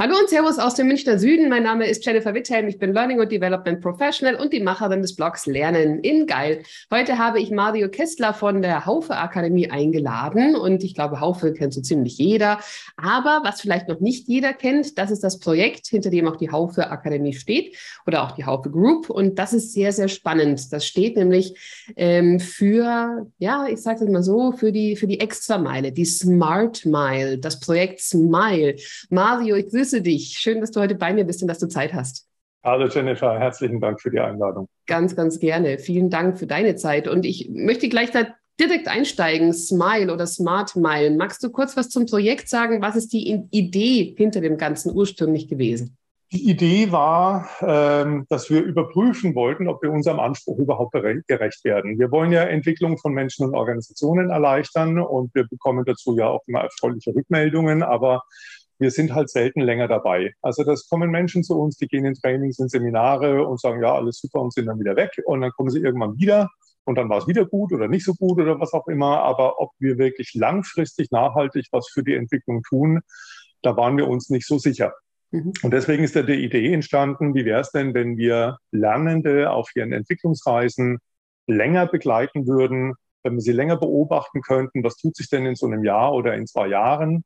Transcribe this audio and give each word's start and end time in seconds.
Hallo 0.00 0.16
und 0.16 0.30
Servus 0.30 0.60
aus 0.60 0.76
dem 0.76 0.86
Münchner 0.86 1.18
Süden. 1.18 1.48
Mein 1.48 1.64
Name 1.64 1.84
ist 1.84 2.06
Jennifer 2.06 2.32
Witthelm. 2.32 2.68
Ich 2.68 2.78
bin 2.78 2.94
Learning 2.94 3.18
und 3.18 3.32
Development 3.32 3.80
Professional 3.80 4.36
und 4.36 4.52
die 4.52 4.60
Macherin 4.60 5.02
des 5.02 5.16
Blogs 5.16 5.46
Lernen 5.46 5.98
in 5.98 6.28
Geil. 6.28 6.62
Heute 6.88 7.18
habe 7.18 7.40
ich 7.40 7.50
Mario 7.50 7.88
Kessler 7.88 8.32
von 8.32 8.62
der 8.62 8.86
Haufe 8.86 9.16
Akademie 9.16 9.72
eingeladen 9.72 10.54
und 10.54 10.84
ich 10.84 10.94
glaube, 10.94 11.18
Haufe 11.18 11.52
kennt 11.52 11.74
so 11.74 11.80
ziemlich 11.80 12.16
jeder. 12.16 12.60
Aber 12.96 13.40
was 13.42 13.60
vielleicht 13.60 13.88
noch 13.88 13.98
nicht 13.98 14.28
jeder 14.28 14.52
kennt, 14.52 14.98
das 14.98 15.10
ist 15.10 15.24
das 15.24 15.40
Projekt, 15.40 15.88
hinter 15.88 16.10
dem 16.10 16.28
auch 16.28 16.36
die 16.36 16.52
Haufe 16.52 16.92
Akademie 16.92 17.34
steht 17.34 17.76
oder 18.06 18.22
auch 18.22 18.30
die 18.30 18.44
Haufe 18.44 18.70
Group. 18.70 19.10
Und 19.10 19.36
das 19.40 19.52
ist 19.52 19.72
sehr, 19.72 19.90
sehr 19.90 20.06
spannend. 20.06 20.72
Das 20.72 20.86
steht 20.86 21.16
nämlich 21.16 21.56
ähm, 21.96 22.38
für, 22.38 23.26
ja, 23.40 23.66
ich 23.66 23.82
sage 23.82 24.04
es 24.04 24.10
mal 24.12 24.22
so, 24.22 24.52
für 24.52 24.70
die, 24.70 24.94
für 24.94 25.08
die 25.08 25.18
Extrameile, 25.18 25.90
die 25.90 26.04
Smart 26.04 26.86
Mile, 26.86 27.38
das 27.38 27.58
Projekt 27.58 27.98
Smile. 28.00 28.76
Mario, 29.10 29.56
ich 29.56 29.66
grüße 29.68 29.87
grüße 29.88 30.02
dich. 30.02 30.36
Schön, 30.38 30.60
dass 30.60 30.70
du 30.70 30.80
heute 30.80 30.94
bei 30.94 31.14
mir 31.14 31.24
bist 31.24 31.40
und 31.40 31.48
dass 31.48 31.58
du 31.58 31.66
Zeit 31.66 31.94
hast. 31.94 32.26
Hallo 32.62 32.88
Jennifer, 32.88 33.38
herzlichen 33.38 33.80
Dank 33.80 34.00
für 34.02 34.10
die 34.10 34.20
Einladung. 34.20 34.68
Ganz, 34.86 35.16
ganz 35.16 35.38
gerne. 35.38 35.78
Vielen 35.78 36.10
Dank 36.10 36.38
für 36.38 36.46
deine 36.46 36.76
Zeit. 36.76 37.08
Und 37.08 37.24
ich 37.24 37.48
möchte 37.50 37.88
gleich 37.88 38.10
da 38.10 38.26
direkt 38.60 38.88
einsteigen. 38.88 39.54
Smile 39.54 40.12
oder 40.12 40.26
Smart 40.26 40.76
Mile. 40.76 41.16
Magst 41.16 41.42
du 41.42 41.50
kurz 41.50 41.74
was 41.76 41.88
zum 41.88 42.04
Projekt 42.04 42.50
sagen? 42.50 42.82
Was 42.82 42.96
ist 42.96 43.14
die 43.14 43.46
Idee 43.50 44.14
hinter 44.18 44.42
dem 44.42 44.58
Ganzen 44.58 44.94
ursprünglich 44.94 45.48
gewesen? 45.48 45.96
Die 46.30 46.50
Idee 46.50 46.92
war, 46.92 47.48
ähm, 47.62 48.26
dass 48.28 48.50
wir 48.50 48.62
überprüfen 48.62 49.34
wollten, 49.34 49.66
ob 49.66 49.82
wir 49.82 49.90
unserem 49.90 50.20
Anspruch 50.20 50.58
überhaupt 50.58 50.92
gerecht 50.92 51.64
werden. 51.64 51.98
Wir 51.98 52.10
wollen 52.10 52.32
ja 52.32 52.42
Entwicklung 52.42 52.98
von 52.98 53.14
Menschen 53.14 53.46
und 53.46 53.54
Organisationen 53.54 54.28
erleichtern 54.28 55.00
und 55.00 55.34
wir 55.34 55.48
bekommen 55.48 55.86
dazu 55.86 56.18
ja 56.18 56.26
auch 56.26 56.42
immer 56.46 56.60
erfreuliche 56.60 57.14
Rückmeldungen. 57.14 57.82
Aber 57.82 58.24
wir 58.78 58.90
sind 58.90 59.14
halt 59.14 59.28
selten 59.30 59.60
länger 59.60 59.88
dabei. 59.88 60.32
Also 60.40 60.64
das 60.64 60.88
kommen 60.88 61.10
Menschen 61.10 61.42
zu 61.42 61.58
uns, 61.58 61.76
die 61.76 61.88
gehen 61.88 62.04
in 62.04 62.14
Trainings, 62.14 62.58
in 62.58 62.68
Seminare 62.68 63.46
und 63.46 63.60
sagen, 63.60 63.82
ja, 63.82 63.94
alles 63.94 64.18
super 64.18 64.40
und 64.40 64.52
sind 64.52 64.66
dann 64.66 64.78
wieder 64.78 64.96
weg. 64.96 65.10
Und 65.24 65.40
dann 65.40 65.50
kommen 65.50 65.70
sie 65.70 65.80
irgendwann 65.80 66.16
wieder 66.18 66.48
und 66.84 66.96
dann 66.96 67.08
war 67.08 67.18
es 67.18 67.26
wieder 67.26 67.44
gut 67.44 67.72
oder 67.72 67.88
nicht 67.88 68.04
so 68.04 68.14
gut 68.14 68.40
oder 68.40 68.60
was 68.60 68.72
auch 68.72 68.86
immer. 68.86 69.22
Aber 69.22 69.60
ob 69.60 69.72
wir 69.78 69.98
wirklich 69.98 70.32
langfristig 70.34 71.10
nachhaltig 71.10 71.66
was 71.72 71.88
für 71.92 72.02
die 72.02 72.14
Entwicklung 72.14 72.62
tun, 72.62 73.00
da 73.62 73.76
waren 73.76 73.96
wir 73.96 74.08
uns 74.08 74.30
nicht 74.30 74.46
so 74.46 74.58
sicher. 74.58 74.94
Mhm. 75.30 75.52
Und 75.62 75.72
deswegen 75.72 76.04
ist 76.04 76.16
da 76.16 76.22
die 76.22 76.44
Idee 76.44 76.72
entstanden, 76.72 77.34
wie 77.34 77.44
wäre 77.44 77.60
es 77.60 77.72
denn, 77.72 77.94
wenn 77.94 78.16
wir 78.16 78.58
Lernende 78.70 79.50
auf 79.50 79.70
ihren 79.74 79.92
Entwicklungsreisen 79.92 80.98
länger 81.46 81.86
begleiten 81.86 82.46
würden, 82.46 82.94
wenn 83.22 83.34
wir 83.34 83.40
sie 83.40 83.52
länger 83.52 83.76
beobachten 83.76 84.42
könnten, 84.42 84.84
was 84.84 84.96
tut 84.96 85.16
sich 85.16 85.28
denn 85.28 85.46
in 85.46 85.56
so 85.56 85.66
einem 85.66 85.84
Jahr 85.84 86.12
oder 86.14 86.34
in 86.34 86.46
zwei 86.46 86.68
Jahren 86.68 87.24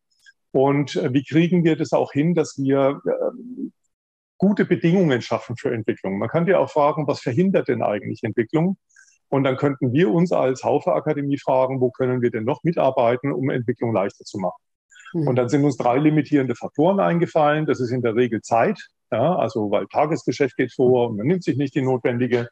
und 0.52 0.96
äh, 0.96 1.12
wie 1.12 1.24
kriegen 1.24 1.64
wir 1.64 1.76
das 1.76 1.92
auch 1.92 2.12
hin, 2.12 2.34
dass 2.34 2.56
wir 2.58 3.00
äh, 3.04 3.70
gute 4.38 4.64
Bedingungen 4.64 5.22
schaffen 5.22 5.56
für 5.56 5.72
Entwicklung? 5.72 6.18
Man 6.18 6.28
kann 6.28 6.46
ja 6.46 6.58
auch 6.58 6.70
fragen, 6.70 7.06
was 7.06 7.20
verhindert 7.20 7.68
denn 7.68 7.82
eigentlich 7.82 8.22
Entwicklung? 8.22 8.76
Und 9.28 9.44
dann 9.44 9.56
könnten 9.56 9.92
wir 9.92 10.10
uns 10.10 10.30
als 10.30 10.62
Haufe 10.62 10.92
Akademie 10.92 11.38
fragen, 11.38 11.80
wo 11.80 11.90
können 11.90 12.20
wir 12.20 12.30
denn 12.30 12.44
noch 12.44 12.62
mitarbeiten, 12.64 13.32
um 13.32 13.48
Entwicklung 13.48 13.94
leichter 13.94 14.24
zu 14.24 14.38
machen? 14.38 14.62
Mhm. 15.14 15.28
Und 15.28 15.36
dann 15.36 15.48
sind 15.48 15.64
uns 15.64 15.78
drei 15.78 15.96
limitierende 15.96 16.54
Faktoren 16.54 17.00
eingefallen. 17.00 17.64
Das 17.64 17.80
ist 17.80 17.90
in 17.90 18.02
der 18.02 18.14
Regel 18.14 18.42
Zeit. 18.42 18.78
Ja, 19.10 19.36
also 19.36 19.70
weil 19.70 19.86
Tagesgeschäft 19.86 20.56
geht 20.56 20.72
vor 20.72 21.10
und 21.10 21.18
man 21.18 21.26
nimmt 21.26 21.44
sich 21.44 21.56
nicht 21.56 21.74
die 21.74 21.82
notwendige 21.82 22.48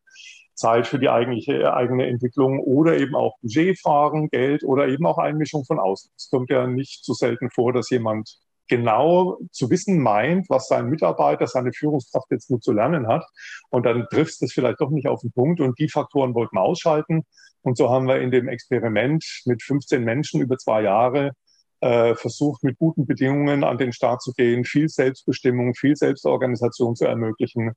Zeit 0.61 0.87
für 0.87 0.99
die 0.99 1.09
eigentliche 1.09 1.75
eigene 1.75 2.07
Entwicklung 2.07 2.61
oder 2.61 2.97
eben 2.99 3.17
auch 3.17 3.39
Budgetfragen, 3.41 4.29
Geld 4.29 4.63
oder 4.63 4.89
eben 4.89 5.07
auch 5.07 5.19
Einmischung 5.19 5.65
von 5.65 5.79
außen. 5.79 6.11
Es 6.17 6.29
kommt 6.31 6.51
ja 6.51 6.67
nicht 6.67 7.05
so 7.05 7.15
selten 7.15 7.51
vor, 7.51 7.73
dass 7.73 7.91
jemand 7.91 8.39
genau 8.69 9.39
zu 9.51 9.69
wissen 9.71 10.01
meint, 10.01 10.49
was 10.49 10.69
sein 10.69 10.89
Mitarbeiter, 10.89 11.47
seine 11.47 11.73
Führungskraft 11.73 12.31
jetzt 12.31 12.51
nur 12.51 12.61
zu 12.61 12.73
lernen 12.73 13.09
hat. 13.09 13.27
Und 13.71 13.85
dann 13.85 14.07
trifft 14.11 14.41
es 14.43 14.53
vielleicht 14.53 14.81
doch 14.81 14.91
nicht 14.91 15.09
auf 15.09 15.23
den 15.23 15.33
Punkt. 15.33 15.61
Und 15.61 15.79
die 15.79 15.89
Faktoren 15.89 16.35
wollten 16.35 16.57
wir 16.57 16.63
ausschalten. 16.63 17.25
Und 17.63 17.77
so 17.77 17.91
haben 17.91 18.07
wir 18.07 18.21
in 18.21 18.31
dem 18.31 18.49
Experiment 18.49 19.25
mit 19.45 19.63
15 19.63 20.05
Menschen 20.05 20.41
über 20.41 20.57
zwei 20.57 20.83
Jahre 20.83 21.33
äh, 21.81 22.15
versucht, 22.15 22.63
mit 22.63 22.79
guten 22.79 23.07
Bedingungen 23.07 23.65
an 23.65 23.79
den 23.79 23.93
Start 23.93 24.23
zu 24.23 24.33
gehen, 24.33 24.65
viel 24.65 24.89
Selbstbestimmung, 24.89 25.75
viel 25.75 25.97
Selbstorganisation 25.97 26.95
zu 26.95 27.07
ermöglichen. 27.07 27.73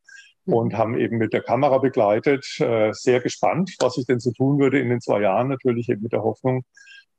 Und 0.45 0.77
haben 0.77 0.97
eben 0.97 1.17
mit 1.17 1.33
der 1.33 1.41
Kamera 1.41 1.77
begleitet. 1.77 2.45
Äh, 2.59 2.91
sehr 2.93 3.21
gespannt, 3.21 3.75
was 3.79 3.97
ich 3.97 4.05
denn 4.05 4.19
so 4.19 4.31
tun 4.31 4.59
würde 4.59 4.79
in 4.79 4.89
den 4.89 5.01
zwei 5.01 5.21
Jahren, 5.21 5.47
natürlich 5.47 5.89
eben 5.89 6.03
mit 6.03 6.11
der 6.11 6.23
Hoffnung, 6.23 6.63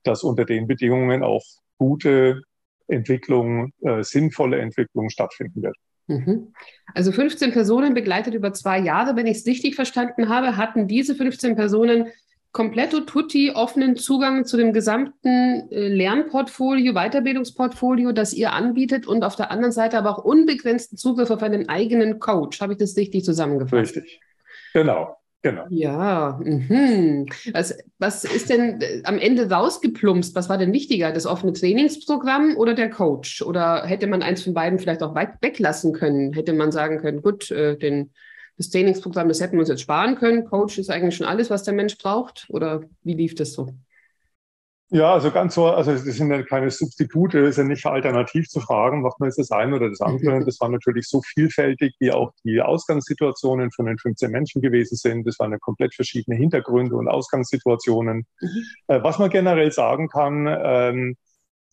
dass 0.02 0.22
unter 0.22 0.44
den 0.44 0.66
Bedingungen 0.66 1.22
auch 1.22 1.44
gute 1.78 2.42
Entwicklung, 2.86 3.72
äh, 3.80 4.02
sinnvolle 4.02 4.58
Entwicklung 4.58 5.08
stattfinden 5.08 5.62
wird. 5.62 5.76
Mhm. 6.06 6.52
Also 6.94 7.12
15 7.12 7.52
Personen 7.52 7.94
begleitet 7.94 8.34
über 8.34 8.52
zwei 8.52 8.78
Jahre, 8.78 9.16
wenn 9.16 9.26
ich 9.26 9.38
es 9.38 9.46
richtig 9.46 9.74
verstanden 9.74 10.28
habe, 10.28 10.56
hatten 10.56 10.86
diese 10.86 11.14
15 11.14 11.56
Personen 11.56 12.08
kompletto 12.54 13.00
tutti 13.00 13.50
offenen 13.50 13.97
Zugang 13.97 14.44
zu 14.44 14.56
dem 14.56 14.72
gesamten 14.72 15.69
äh, 15.70 15.88
Lernportfolio, 15.88 16.94
Weiterbildungsportfolio, 16.94 18.12
das 18.12 18.32
ihr 18.32 18.53
anbietet 18.53 19.09
und 19.09 19.25
auf 19.25 19.34
der 19.34 19.50
anderen 19.50 19.72
Seite 19.72 19.98
aber 19.98 20.10
auch 20.16 20.25
unbegrenzten 20.25 20.97
Zugriff 20.97 21.31
auf 21.31 21.43
einen 21.43 21.69
eigenen 21.69 22.20
Coach. 22.20 22.60
Habe 22.60 22.75
ich 22.75 22.78
das 22.78 22.97
richtig 22.97 23.25
zusammengefasst? 23.25 23.97
Richtig. 23.97 24.20
Genau. 24.72 25.16
Genau. 25.43 25.66
Ja, 25.69 26.41
mhm. 26.43 27.26
was, 27.53 27.76
was 27.98 28.25
ist 28.25 28.48
denn 28.48 28.81
äh, 28.81 29.03
am 29.04 29.19
Ende 29.19 29.50
rausgeplumpst? 29.50 30.34
Was 30.34 30.48
war 30.48 30.56
denn 30.56 30.72
wichtiger, 30.72 31.12
das 31.12 31.26
offene 31.26 31.53
Trainingsprogramm 31.53 32.56
oder 32.56 32.72
der 32.72 32.88
Coach? 32.88 33.43
Oder 33.43 33.84
hätte 33.84 34.06
man 34.06 34.22
eins 34.22 34.44
von 34.44 34.54
beiden 34.54 34.78
vielleicht 34.78 35.03
auch 35.03 35.14
weit 35.14 35.34
weglassen 35.43 35.93
können? 35.93 36.32
Hätte 36.32 36.54
man 36.54 36.72
sagen 36.72 36.98
können, 36.98 37.20
gut, 37.20 37.50
äh, 37.50 37.76
den 37.76 38.12
das 38.56 38.70
Trainingsprogramm, 38.70 39.28
das 39.28 39.41
hätten 39.41 39.54
wir 39.54 39.60
uns 39.60 39.69
jetzt 39.69 39.82
sparen 39.82 40.16
können. 40.16 40.44
Coach 40.44 40.78
ist 40.78 40.91
eigentlich 40.91 41.16
schon 41.16 41.26
alles, 41.26 41.50
was 41.50 41.65
der 41.65 41.75
Mensch 41.75 41.98
braucht. 41.98 42.47
Oder 42.48 42.82
wie 43.03 43.15
lief 43.15 43.34
das 43.34 43.53
so? 43.53 43.75
Ja, 44.91 45.12
also 45.12 45.32
ganz 45.32 45.54
so, 45.54 45.66
also 45.66 45.92
das 45.92 46.03
sind 46.04 46.31
ja 46.31 46.42
keine 46.42 46.70
Substitute, 46.70 47.41
das 47.41 47.50
ist 47.50 47.56
ja 47.56 47.64
nicht 47.64 47.84
alternativ 47.84 48.48
zu 48.48 48.60
fragen, 48.60 49.00
macht 49.00 49.19
man 49.19 49.28
jetzt 49.28 49.38
das 49.38 49.50
eine 49.50 49.75
oder 49.75 49.88
das 49.88 50.00
andere. 50.00 50.38
Mhm. 50.38 50.44
Das 50.44 50.60
war 50.60 50.69
natürlich 50.69 51.09
so 51.09 51.20
vielfältig, 51.22 51.97
wie 51.98 52.12
auch 52.12 52.32
die 52.44 52.60
Ausgangssituationen 52.60 53.72
von 53.72 53.87
den 53.87 53.98
15 53.98 54.31
Menschen 54.31 54.62
gewesen 54.62 54.97
sind. 54.97 55.26
Das 55.26 55.38
waren 55.41 55.50
ja 55.50 55.59
komplett 55.59 55.94
verschiedene 55.94 56.37
Hintergründe 56.37 56.94
und 56.94 57.09
Ausgangssituationen. 57.09 58.26
Mhm. 58.41 58.64
Äh, 58.87 59.03
was 59.03 59.19
man 59.19 59.31
generell 59.31 59.72
sagen 59.72 60.09
kann, 60.09 60.47
ähm, 60.47 61.16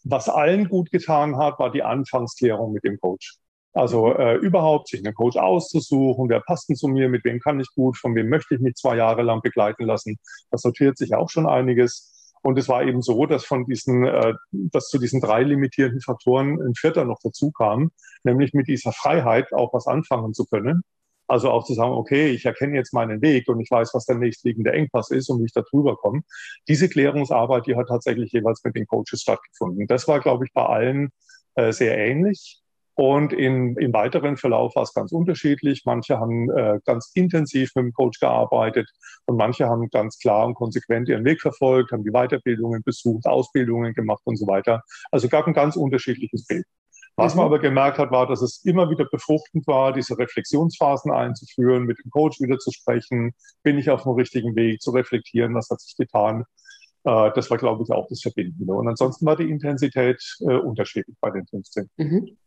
was 0.04 0.28
allen 0.30 0.68
gut 0.68 0.90
getan 0.90 1.38
hat, 1.38 1.60
war 1.60 1.72
die 1.72 1.84
Anfangsklärung 1.84 2.74
mit 2.74 2.84
dem 2.84 3.00
Coach. 3.00 3.36
Also 3.74 4.14
äh, 4.14 4.36
überhaupt 4.36 4.90
sich 4.90 5.04
einen 5.06 5.14
Coach 5.14 5.38
auszusuchen, 5.38 6.30
wer 6.30 6.42
passt 6.42 6.68
denn 6.70 6.76
zu 6.76 6.88
mir, 6.88 7.08
mit 7.08 7.24
wem 7.24 7.40
kann 7.40 7.60
ich 7.60 7.70
gut, 7.74 7.98
von 7.98 8.16
wem 8.16 8.28
möchte 8.30 8.56
ich 8.56 8.62
mich 8.62 8.76
zwei 8.76 8.98
Jahre 8.98 9.22
lang 9.22 9.42
begleiten 9.42 9.86
lassen. 9.86 10.18
Das 10.50 10.62
sortiert 10.62 10.98
sich 10.98 11.16
auch 11.16 11.30
schon 11.30 11.48
einiges. 11.48 12.34
Und 12.44 12.58
es 12.58 12.68
war 12.68 12.84
eben 12.84 13.02
so, 13.02 13.26
dass 13.26 13.46
von 13.46 13.66
diesen, 13.66 14.06
äh, 14.06 14.34
dass 14.52 14.90
zu 14.90 14.98
diesen 14.98 15.22
drei 15.22 15.44
limitierenden 15.44 16.02
Faktoren 16.02 16.62
ein 16.62 16.76
vierter 16.76 17.06
noch 17.06 17.20
dazu 17.24 17.52
kam, 17.52 17.92
nämlich 18.24 18.54
mit 18.54 18.68
dieser 18.68 18.92
Freiheit 18.92 19.54
auch 19.54 19.74
was 19.74 19.88
anfangen 19.88 20.34
zu 20.34 20.46
können. 20.46 20.82
Also 21.28 21.50
auch 21.50 21.64
zu 21.64 21.74
sagen, 21.74 21.94
okay, 21.94 22.28
ich 22.32 22.46
erkenne 22.46 22.76
jetzt 22.76 22.94
meinen 22.94 23.22
Weg 23.22 23.48
und 23.48 23.62
ich 23.62 23.72
weiß, 23.72 23.94
was 23.94 24.06
der 24.06 24.18
nächstliegende 24.18 24.74
Engpass 24.74 25.12
ist 25.12 25.30
und 25.30 25.40
wie 25.40 25.46
ich 25.46 25.54
da 25.54 25.62
drüber 25.62 25.96
komme. 25.96 26.24
Diese 26.68 26.90
Klärungsarbeit, 26.90 27.68
die 27.68 27.78
hat 27.78 27.88
tatsächlich 27.88 28.34
jeweils 28.34 28.62
mit 28.66 28.76
den 28.76 28.86
Coaches 28.86 29.22
stattgefunden. 29.22 29.88
Das 29.88 30.10
war, 30.10 30.20
glaube 30.20 30.46
ich, 30.46 30.52
bei 30.52 30.66
allen 30.66 31.12
äh, 31.56 31.72
sehr 31.72 31.98
ähnlich. 31.98 32.61
Und 32.96 33.34
in, 33.34 33.78
im 33.78 33.94
weiteren 33.94 34.38
Verlauf 34.38 34.76
war 34.76 34.84
es 34.84 34.94
ganz 34.94 35.12
unterschiedlich. 35.12 35.84
Manche 35.86 36.20
haben 36.20 36.50
äh, 36.52 36.80
ganz 36.86 37.12
intensiv 37.14 37.72
mit 37.76 37.86
dem 37.86 37.94
Coach 37.94 38.20
gearbeitet 38.20 38.90
und 39.26 39.38
manche 39.38 39.68
haben 39.68 39.90
ganz 39.90 40.20
klar 40.20 40.46
und 40.46 40.56
konsequent 40.56 41.08
ihren 41.08 41.24
Weg 41.26 41.42
verfolgt, 41.42 41.92
haben 41.92 42.04
die 42.04 42.12
Weiterbildungen 42.12 42.84
besucht, 42.84 43.26
Ausbildungen 43.26 43.94
gemacht 43.94 44.22
und 44.26 44.36
so 44.38 44.46
weiter. 44.46 44.84
Also 45.10 45.30
gab 45.30 45.48
ein 45.48 45.54
ganz 45.54 45.76
unterschiedliches 45.76 46.46
Bild. 46.46 46.66
Was 47.18 47.36
man 47.36 47.46
mhm. 47.46 47.54
aber 47.54 47.60
gemerkt 47.60 47.98
hat, 47.98 48.12
war, 48.12 48.26
dass 48.28 48.42
es 48.42 48.64
immer 48.64 48.90
wieder 48.90 49.06
befruchtend 49.06 49.68
war, 49.68 49.94
diese 49.94 50.18
Reflexionsphasen 50.18 51.12
einzuführen, 51.12 51.84
mit 51.84 51.98
dem 52.04 52.10
Coach 52.10 52.40
wieder 52.40 52.58
zu 52.58 52.72
sprechen, 52.72 53.34
bin 53.64 53.78
ich 53.78 53.90
auf 53.90 54.04
dem 54.04 54.14
richtigen 54.14 54.56
Weg, 54.56 54.82
zu 54.82 54.92
reflektieren, 54.92 55.54
was 55.54 55.70
hat 55.70 55.82
sich 55.82 55.96
getan. 55.98 56.46
Äh, 57.04 57.32
das 57.36 57.50
war, 57.50 57.58
glaube 57.58 57.84
ich, 57.84 57.92
auch 57.92 58.08
das 58.08 58.22
Verbindende. 58.22 58.74
Und 58.74 58.88
ansonsten 58.88 59.26
war 59.26 59.36
die 59.36 59.50
Intensität 59.50 60.24
äh, 60.40 60.56
unterschiedlich 60.56 61.16
bei 61.20 61.32
den 61.32 61.46
15. 61.48 61.90
Mhm. 61.98 62.38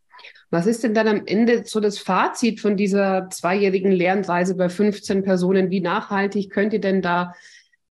Was 0.51 0.67
ist 0.67 0.83
denn 0.83 0.93
dann 0.93 1.07
am 1.07 1.25
Ende 1.25 1.63
so 1.65 1.79
das 1.79 1.97
Fazit 1.97 2.59
von 2.59 2.77
dieser 2.77 3.29
zweijährigen 3.29 3.91
Lernreise 3.91 4.55
bei 4.55 4.69
15 4.69 5.23
Personen? 5.23 5.69
Wie 5.69 5.81
nachhaltig 5.81 6.49
könnt 6.51 6.73
ihr 6.73 6.81
denn 6.81 7.01
da 7.01 7.33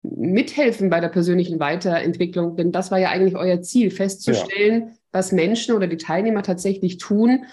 mithelfen 0.03 0.89
bei 0.89 0.99
der 0.99 1.09
persönlichen 1.09 1.59
Weiterentwicklung? 1.59 2.55
Denn 2.55 2.71
das 2.71 2.91
war 2.91 2.99
ja 2.99 3.09
eigentlich 3.09 3.35
euer 3.35 3.61
Ziel, 3.61 3.91
festzustellen, 3.91 4.81
ja. 4.81 4.93
was 5.11 5.31
Menschen 5.31 5.75
oder 5.75 5.87
die 5.87 5.97
Teilnehmer 5.97 6.43
tatsächlich 6.43 6.97
tun, 6.97 7.45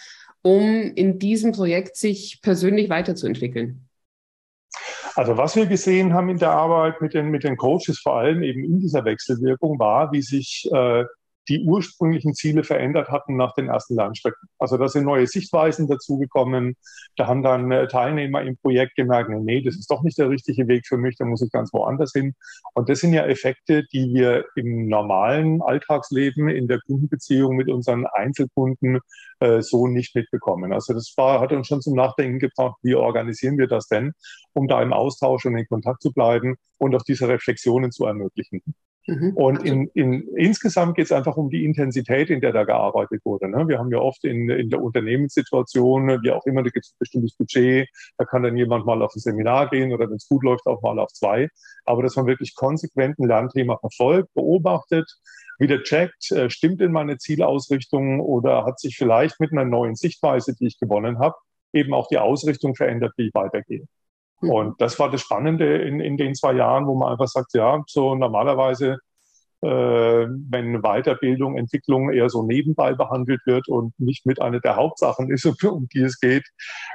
um 0.43 0.93
in 0.95 1.19
diesem 1.19 1.53
Projekt 1.53 1.97
sich 1.97 2.41
persönlich 2.43 2.91
weiterzuentwickeln. 2.91 3.89
Also 5.15 5.37
was 5.37 5.57
wir 5.57 5.67
gesehen 5.67 6.15
haben 6.15 6.31
in 6.31 6.39
der 6.39 6.51
Arbeit 6.51 7.01
mit 7.01 7.15
den, 7.15 7.29
mit 7.29 7.45
den 7.45 7.57
Coaches, 7.57 7.99
vor 7.99 8.17
allem 8.17 8.43
eben 8.43 8.65
in 8.65 8.81
dieser 8.81 9.05
Wechselwirkung, 9.05 9.79
war, 9.79 10.13
wie 10.13 10.23
sich 10.23 10.69
äh, 10.73 11.05
die 11.53 11.65
ursprünglichen 11.65 12.33
Ziele 12.33 12.65
verändert 12.65 13.11
hatten 13.11 13.37
nach 13.37 13.55
den 13.55 13.69
ersten 13.69 13.95
Lernstrecken. 13.95 14.49
Also 14.59 14.79
da 14.79 14.89
sind 14.89 15.05
neue 15.05 15.27
Sichtweisen 15.27 15.87
dazugekommen. 15.87 16.77
Da 17.17 17.27
haben 17.27 17.43
dann 17.43 17.71
äh, 17.71 17.89
Teilnehmer 17.89 18.41
im 18.41 18.57
Projekt 18.57 18.97
gemerkt, 18.97 19.29
nee, 19.29 19.61
das 19.61 19.75
ist 19.75 19.91
doch 19.91 20.03
nicht 20.03 20.17
der 20.17 20.31
richtige 20.31 20.67
Weg 20.67 20.87
für 20.87 20.97
mich, 20.97 21.17
da 21.19 21.27
muss 21.27 21.43
ich 21.43 21.53
ganz 21.53 21.71
woanders 21.75 22.13
hin. 22.13 22.35
Und 22.73 22.89
das 22.89 23.01
sind 23.01 23.13
ja 23.13 23.27
Effekte, 23.27 23.85
die 23.93 24.15
wir 24.15 24.47
im 24.57 24.89
normalen 24.89 25.61
Alltagsleben, 25.61 26.49
in 26.49 26.69
der 26.69 26.81
Kundenbeziehung 26.87 27.55
mit 27.55 27.69
unseren 27.69 28.07
Einzelkunden 28.07 29.01
äh, 29.41 29.61
so 29.61 29.87
nicht 29.89 30.15
mitbekommen. 30.15 30.73
Also 30.73 30.95
das 30.95 31.13
war, 31.19 31.41
hat 31.41 31.53
uns 31.53 31.67
schon 31.67 31.83
zum 31.83 31.95
Nachdenken 31.95 32.39
gebracht, 32.39 32.79
wie 32.83 32.95
organisieren 32.95 33.59
wir 33.59 33.67
das 33.67 33.89
denn, 33.89 34.13
um 34.55 34.69
da 34.69 34.81
im 34.81 34.95
Austausch 34.95 35.45
und 35.45 35.57
in 35.59 35.67
Kontakt 35.67 36.01
zu 36.01 36.13
bleiben 36.13 36.57
und 36.79 36.95
auch 36.95 37.03
diese 37.03 37.29
Reflexionen 37.29 37.93
zu 37.93 38.07
ermöglichen. 38.07 38.63
Mhm. 39.07 39.33
Und 39.35 39.65
in, 39.65 39.89
in, 39.95 40.29
insgesamt 40.37 40.95
geht 40.95 41.07
es 41.07 41.13
einfach 41.13 41.37
um 41.37 41.51
die 41.51 41.65
Intensität, 41.65 42.31
in 42.31 42.41
der 42.41 42.53
da 42.53 42.65
gearbeitet 42.65 43.21
wurde. 43.25 43.49
Ne? 43.49 43.67
Wir 43.67 43.79
haben 43.79 43.91
ja 43.91 43.99
oft 43.99 44.25
in, 44.25 44.49
in 44.49 44.71
der 44.71 44.81
Unternehmenssituation, 44.81 46.23
wie 46.23 46.31
auch 46.31 46.47
immer, 46.47 46.63
da 46.63 46.71
gibt 46.71 46.87
es 46.87 46.93
ein 46.93 46.99
bestimmtes 47.01 47.37
Budget, 47.37 47.89
da 48.17 48.25
kann 48.25 48.45
dann 48.45 48.57
jemand 48.57 48.87
mal 48.87 49.03
auf 49.03 49.15
ein 49.17 49.21
Seminar 49.21 49.71
gehen 49.71 49.93
oder 49.93 50.09
wenn 50.09 50.17
es 50.17 50.29
gut 50.29 50.45
läuft, 50.45 50.67
auch 50.67 50.83
mal 50.83 50.99
auf 51.01 51.13
zwei. 51.13 51.49
Aber 51.85 52.03
dass 52.03 52.15
man 52.15 52.27
wirklich 52.27 52.55
konsequent 52.55 53.19
ein 53.19 53.27
Lernthema 53.27 53.77
verfolgt, 53.79 54.33
beobachtet, 54.35 55.11
wieder 55.59 55.83
checkt, 55.83 56.31
äh, 56.31 56.49
stimmt 56.49 56.81
denn 56.81 56.93
meine 56.93 57.19
Zielausrichtung 57.19 58.21
oder 58.21 58.65
hat 58.65 58.79
sich 58.79 58.97
vielleicht 58.97 59.41
mit 59.41 59.53
einer 59.53 59.65
neuen 59.65 59.97
Sichtweise, 59.97 60.55
die 60.55 60.67
ich 60.67 60.79
gewonnen 60.79 61.19
habe, 61.19 61.35
eben 61.73 61.93
auch 61.93 62.07
die 62.07 62.19
Ausrichtung 62.19 62.77
verändert, 62.77 63.15
wie 63.17 63.29
ich 63.29 63.35
weitergehe. 63.35 63.87
Mhm. 64.43 64.51
Und 64.51 64.81
das 64.81 64.99
war 64.99 65.11
das 65.11 65.23
Spannende 65.23 65.79
in, 65.79 66.01
in 66.01 66.17
den 66.17 66.35
zwei 66.35 66.53
Jahren, 66.53 66.87
wo 66.87 66.95
man 66.95 67.13
einfach 67.13 67.29
sagt, 67.29 67.55
ja, 67.55 67.83
so 67.87 68.15
normalerweise, 68.15 68.99
äh, 69.63 69.69
wenn 69.69 70.83
Weiterbildung, 70.83 71.57
Entwicklung 71.57 72.11
eher 72.11 72.29
so 72.29 72.43
nebenbei 72.43 72.95
behandelt 72.95 73.41
wird 73.47 73.69
und 73.69 73.95
nicht 73.99 74.27
mit 74.27 74.43
einer 74.43 74.61
der 74.61 74.77
Hauptsachen 74.77 75.31
ist, 75.31 75.47
um 75.65 75.89
die 75.95 76.03
es 76.03 76.19
geht, 76.19 76.45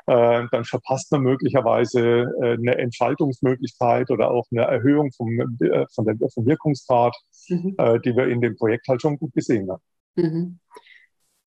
äh, 0.08 0.44
dann 0.52 0.66
verpasst 0.66 1.12
man 1.12 1.22
möglicherweise 1.22 2.26
äh, 2.42 2.54
eine 2.54 2.78
Entfaltungsmöglichkeit 2.78 4.12
oder 4.12 4.30
auch 4.32 4.46
eine 4.52 4.64
Erhöhung 4.64 5.12
vom, 5.16 5.40
äh, 5.62 5.86
von 5.96 6.06
der, 6.06 6.16
vom 6.34 6.46
Wirkungsgrad, 6.46 7.16
mhm. 7.48 7.76
Äh, 7.78 8.00
die 8.02 8.16
wir 8.16 8.28
in 8.28 8.42
dem 8.42 8.58
Projekt 8.58 8.88
halt 8.90 9.02
schon 9.02 9.18
gut 9.18 9.34
gesehen 9.34 9.72
haben. 9.72 9.82
Mhm. 10.16 10.60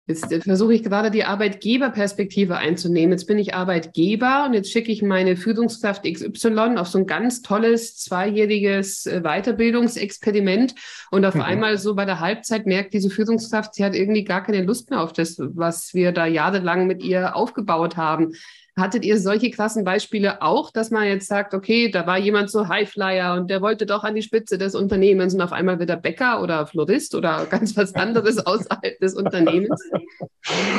Jetzt 0.06 0.44
versuche 0.44 0.74
ich 0.74 0.84
gerade 0.84 1.12
die 1.12 1.24
Arbeitgeberperspektive 1.24 2.58
einzunehmen. 2.58 3.14
Jetzt 3.14 3.26
bin 3.26 3.40
ich 3.40 3.56
Arbeitgeber 3.56 4.44
und 4.46 4.54
jetzt 4.54 4.70
schicke 4.70 4.92
ich 4.92 5.02
meine 5.02 5.38
Führungskraft 5.38 6.04
XY 6.04 6.76
auf 6.76 6.88
so 6.88 6.98
ein 6.98 7.08
ganz 7.08 7.42
tolles 7.42 7.96
zweijähriges 7.96 9.06
äh, 9.06 9.22
Weiterbildungsexperiment 9.22 10.76
und 11.10 11.24
auf 11.24 11.36
mhm. 11.36 11.42
einmal 11.42 11.78
so 11.78 11.96
bei 11.96 12.04
der 12.04 12.20
Halbzeit 12.20 12.66
merkt 12.66 12.94
diese 12.94 13.10
Führungskraft, 13.10 13.76
sie 13.76 13.86
hat 13.86 13.96
irgendwie 13.96 14.26
gar 14.26 14.44
keine 14.44 14.64
Lust 14.64 14.90
mehr 14.90 15.02
auf 15.02 15.14
das, 15.14 15.38
was 15.40 15.94
wir 15.94 16.12
da 16.12 16.26
jahrelang 16.26 16.86
mit 16.86 17.02
ihr 17.02 17.38
aufgebaut 17.38 17.96
haben. 17.96 18.34
Hattet 18.76 19.06
ihr 19.06 19.20
solche 19.20 19.52
krassen 19.52 19.84
Beispiele 19.84 20.42
auch, 20.42 20.72
dass 20.72 20.90
man 20.90 21.06
jetzt 21.06 21.28
sagt, 21.28 21.54
okay, 21.54 21.92
da 21.92 22.08
war 22.08 22.18
jemand 22.18 22.50
so 22.50 22.68
Highflyer 22.68 23.36
und 23.36 23.50
der 23.50 23.62
wollte 23.62 23.86
doch 23.86 24.04
an 24.04 24.16
die 24.16 24.24
Spitze 24.24 24.58
des 24.58 24.74
Unternehmens 24.74 25.36
und 25.36 25.42
auf 25.42 25.52
einmal 25.52 25.78
wird 25.78 25.92
er 25.92 25.98
Bäcker 25.98 26.42
oder 26.42 26.66
Florist 26.66 27.14
oder 27.14 27.46
ganz 27.50 27.78
was 27.78 27.94
anderes 27.94 28.44
außerhalb 28.44 29.00
des 29.00 29.14
Unternehmens? 29.14 29.80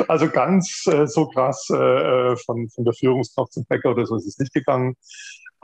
Also 0.09 0.29
ganz 0.29 0.85
äh, 0.87 1.07
so 1.07 1.27
krass 1.29 1.69
äh, 1.71 1.77
äh, 1.77 2.37
von, 2.37 2.69
von 2.69 2.85
der 2.85 2.95
Führungskraft 2.95 3.53
zum 3.53 3.65
Bäcker 3.67 3.93
oder 3.93 4.05
so 4.07 4.17
ist 4.17 4.27
es 4.27 4.39
nicht 4.39 4.53
gegangen. 4.53 4.97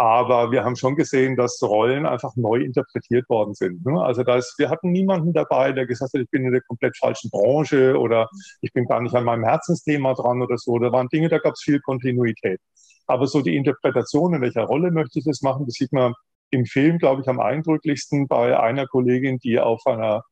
Aber 0.00 0.50
wir 0.50 0.64
haben 0.64 0.76
schon 0.76 0.96
gesehen, 0.96 1.36
dass 1.36 1.60
Rollen 1.62 2.06
einfach 2.06 2.34
neu 2.34 2.60
interpretiert 2.60 3.28
worden 3.28 3.52
sind. 3.52 3.84
Ne? 3.84 4.00
Also 4.02 4.22
da 4.22 4.36
ist, 4.36 4.54
wir 4.56 4.70
hatten 4.70 4.92
niemanden 4.92 5.34
dabei, 5.34 5.72
der 5.72 5.84
gesagt 5.84 6.14
hat, 6.14 6.22
ich 6.22 6.30
bin 6.30 6.46
in 6.46 6.52
der 6.52 6.62
komplett 6.62 6.96
falschen 6.96 7.28
Branche 7.28 7.98
oder 7.98 8.30
ich 8.62 8.72
bin 8.72 8.86
gar 8.86 9.02
nicht 9.02 9.14
an 9.14 9.24
meinem 9.24 9.44
Herzensthema 9.44 10.14
dran 10.14 10.40
oder 10.40 10.56
so. 10.56 10.78
Da 10.78 10.90
waren 10.90 11.08
Dinge, 11.08 11.28
da 11.28 11.36
gab 11.36 11.52
es 11.52 11.60
viel 11.60 11.80
Kontinuität. 11.80 12.60
Aber 13.08 13.26
so 13.26 13.42
die 13.42 13.54
Interpretation, 13.54 14.32
in 14.32 14.40
welcher 14.40 14.62
Rolle 14.62 14.90
möchte 14.90 15.18
ich 15.18 15.26
das 15.26 15.42
machen, 15.42 15.66
das 15.66 15.74
sieht 15.74 15.92
man 15.92 16.14
im 16.48 16.64
Film, 16.64 16.96
glaube 16.96 17.20
ich, 17.20 17.28
am 17.28 17.38
eindrücklichsten 17.38 18.26
bei 18.26 18.58
einer 18.58 18.86
Kollegin, 18.86 19.36
die 19.36 19.60
auf 19.60 19.82
einer 19.84 20.22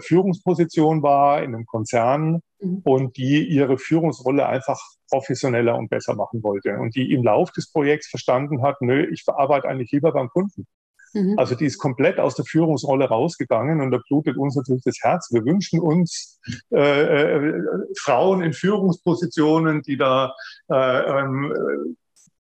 Führungsposition 0.00 1.02
war 1.02 1.42
in 1.42 1.54
einem 1.54 1.66
Konzern 1.66 2.40
mhm. 2.60 2.80
und 2.84 3.16
die 3.16 3.46
ihre 3.46 3.78
Führungsrolle 3.78 4.46
einfach 4.46 4.80
professioneller 5.10 5.76
und 5.76 5.90
besser 5.90 6.14
machen 6.14 6.42
wollte 6.42 6.78
und 6.78 6.94
die 6.96 7.12
im 7.12 7.22
Lauf 7.22 7.52
des 7.52 7.70
Projekts 7.70 8.08
verstanden 8.08 8.62
hat, 8.62 8.80
nö, 8.80 9.06
ich 9.12 9.24
arbeite 9.26 9.68
eigentlich 9.68 9.92
lieber 9.92 10.12
beim 10.12 10.28
Kunden. 10.28 10.66
Mhm. 11.14 11.38
Also 11.38 11.54
die 11.54 11.66
ist 11.66 11.78
komplett 11.78 12.18
aus 12.18 12.34
der 12.34 12.44
Führungsrolle 12.44 13.06
rausgegangen 13.06 13.80
und 13.80 13.90
da 13.90 14.00
blutet 14.08 14.36
uns 14.36 14.56
natürlich 14.56 14.82
das 14.84 14.96
Herz. 15.02 15.28
Wir 15.30 15.44
wünschen 15.44 15.80
uns 15.80 16.40
äh, 16.70 16.78
äh, 16.78 17.62
Frauen 17.98 18.42
in 18.42 18.52
Führungspositionen, 18.52 19.82
die 19.82 19.96
da 19.96 20.34
äh, 20.70 20.74
ähm, 20.74 21.96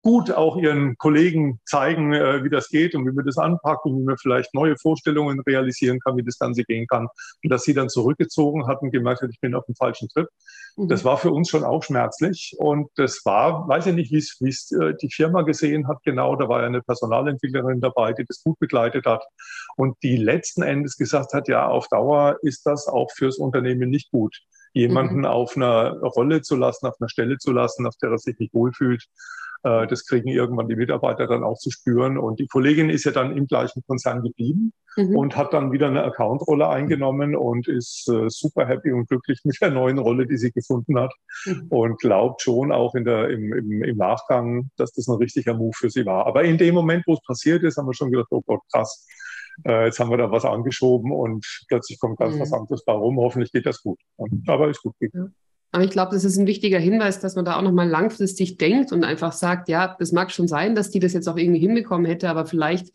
gut 0.07 0.31
auch 0.31 0.55
ihren 0.55 0.97
Kollegen 0.97 1.59
zeigen, 1.65 2.13
äh, 2.13 2.41
wie 2.41 2.49
das 2.49 2.69
geht 2.69 2.95
und 2.95 3.05
wie 3.05 3.11
man 3.11 3.25
das 3.25 3.37
anpackt 3.37 3.83
und 3.83 3.99
wie 3.99 4.05
man 4.05 4.17
vielleicht 4.17 4.53
neue 4.53 4.77
Vorstellungen 4.77 5.41
realisieren 5.41 5.99
kann, 5.99 6.15
wie 6.15 6.23
das 6.23 6.39
Ganze 6.39 6.63
gehen 6.63 6.87
kann. 6.87 7.09
Und 7.43 7.51
dass 7.51 7.63
sie 7.63 7.73
dann 7.73 7.89
zurückgezogen 7.89 8.67
hat 8.67 8.81
und 8.81 8.91
gemerkt 8.91 9.21
hat, 9.21 9.31
ich 9.33 9.41
bin 9.41 9.53
auf 9.53 9.65
dem 9.65 9.75
falschen 9.75 10.07
Trip. 10.07 10.29
Mhm. 10.77 10.87
Das 10.87 11.03
war 11.03 11.17
für 11.17 11.31
uns 11.31 11.49
schon 11.49 11.65
auch 11.65 11.83
schmerzlich. 11.83 12.55
Und 12.57 12.87
das 12.95 13.19
war, 13.25 13.67
weiß 13.67 13.87
ich 13.87 13.95
nicht, 13.95 14.09
wie 14.13 14.47
es 14.47 14.71
äh, 14.71 14.93
die 15.01 15.11
Firma 15.11 15.41
gesehen 15.41 15.89
hat, 15.89 15.97
genau. 16.05 16.37
Da 16.37 16.47
war 16.47 16.61
ja 16.61 16.67
eine 16.67 16.81
Personalentwicklerin 16.81 17.81
dabei, 17.81 18.13
die 18.13 18.23
das 18.25 18.41
gut 18.41 18.57
begleitet 18.59 19.05
hat 19.05 19.25
und 19.75 19.97
die 20.03 20.15
letzten 20.15 20.61
Endes 20.61 20.95
gesagt 20.95 21.33
hat, 21.33 21.49
ja, 21.49 21.67
auf 21.67 21.89
Dauer 21.89 22.37
ist 22.43 22.65
das 22.65 22.87
auch 22.87 23.11
fürs 23.11 23.37
Unternehmen 23.37 23.89
nicht 23.89 24.09
gut 24.11 24.37
jemanden 24.73 25.19
mhm. 25.19 25.25
auf 25.25 25.55
einer 25.55 25.97
Rolle 25.99 26.41
zu 26.43 26.55
lassen, 26.55 26.85
auf 26.85 26.95
einer 26.99 27.09
Stelle 27.09 27.37
zu 27.39 27.51
lassen, 27.51 27.85
auf 27.87 27.95
der 28.01 28.11
er 28.11 28.19
sich 28.19 28.37
nicht 28.37 28.53
wohlfühlt. 28.53 29.03
Äh, 29.63 29.87
das 29.87 30.05
kriegen 30.05 30.29
irgendwann 30.29 30.67
die 30.67 30.75
Mitarbeiter 30.75 31.27
dann 31.27 31.43
auch 31.43 31.57
zu 31.57 31.71
spüren. 31.71 32.17
Und 32.17 32.39
die 32.39 32.47
Kollegin 32.47 32.89
ist 32.89 33.05
ja 33.05 33.11
dann 33.11 33.35
im 33.35 33.47
gleichen 33.47 33.83
Konzern 33.87 34.21
geblieben 34.21 34.73
mhm. 34.95 35.15
und 35.15 35.35
hat 35.35 35.53
dann 35.53 35.71
wieder 35.71 35.87
eine 35.87 36.03
Account-Rolle 36.03 36.69
eingenommen 36.69 37.35
und 37.35 37.67
ist 37.67 38.09
äh, 38.09 38.29
super 38.29 38.67
happy 38.67 38.91
und 38.91 39.07
glücklich 39.07 39.41
mit 39.43 39.59
der 39.61 39.71
neuen 39.71 39.97
Rolle, 39.97 40.27
die 40.27 40.37
sie 40.37 40.51
gefunden 40.51 40.99
hat. 40.99 41.13
Mhm. 41.45 41.67
Und 41.69 41.99
glaubt 41.99 42.41
schon 42.41 42.71
auch 42.71 42.95
in 42.95 43.05
der, 43.05 43.29
im, 43.29 43.53
im, 43.53 43.83
im 43.83 43.97
Nachgang, 43.97 44.69
dass 44.77 44.91
das 44.93 45.07
ein 45.07 45.15
richtiger 45.15 45.53
Move 45.53 45.73
für 45.75 45.89
sie 45.89 46.05
war. 46.05 46.25
Aber 46.27 46.43
in 46.43 46.57
dem 46.57 46.75
Moment, 46.75 47.05
wo 47.07 47.13
es 47.13 47.21
passiert 47.23 47.63
ist, 47.63 47.77
haben 47.77 47.87
wir 47.87 47.93
schon 47.93 48.11
gedacht, 48.11 48.27
oh 48.31 48.41
Gott, 48.45 48.61
krass. 48.71 49.05
Äh, 49.65 49.85
jetzt 49.85 49.99
haben 49.99 50.11
wir 50.11 50.17
da 50.17 50.31
was 50.31 50.45
angeschoben 50.45 51.11
und 51.11 51.45
plötzlich 51.67 51.99
kommt 51.99 52.19
ganz 52.19 52.35
mhm. 52.35 52.41
was 52.41 52.53
anderes 52.53 52.85
bei 52.85 52.93
rum. 52.93 53.17
Hoffentlich 53.17 53.51
geht 53.51 53.65
das 53.65 53.81
gut. 53.81 53.99
Aber 54.47 54.69
ist 54.69 54.83
gut 54.83 54.95
gegangen. 54.99 55.33
Aber 55.71 55.83
ich 55.83 55.89
glaube, 55.89 56.13
das 56.13 56.23
ist 56.23 56.37
ein 56.37 56.47
wichtiger 56.47 56.79
Hinweis, 56.79 57.19
dass 57.19 57.35
man 57.35 57.45
da 57.45 57.57
auch 57.57 57.61
nochmal 57.61 57.89
langfristig 57.89 58.57
denkt 58.57 58.91
und 58.91 59.03
einfach 59.03 59.33
sagt, 59.33 59.69
ja, 59.69 59.95
das 59.99 60.11
mag 60.11 60.31
schon 60.31 60.47
sein, 60.47 60.75
dass 60.75 60.89
die 60.91 60.99
das 60.99 61.13
jetzt 61.13 61.27
auch 61.27 61.37
irgendwie 61.37 61.59
hinbekommen 61.59 62.05
hätte, 62.05 62.29
aber 62.29 62.45
vielleicht 62.45 62.93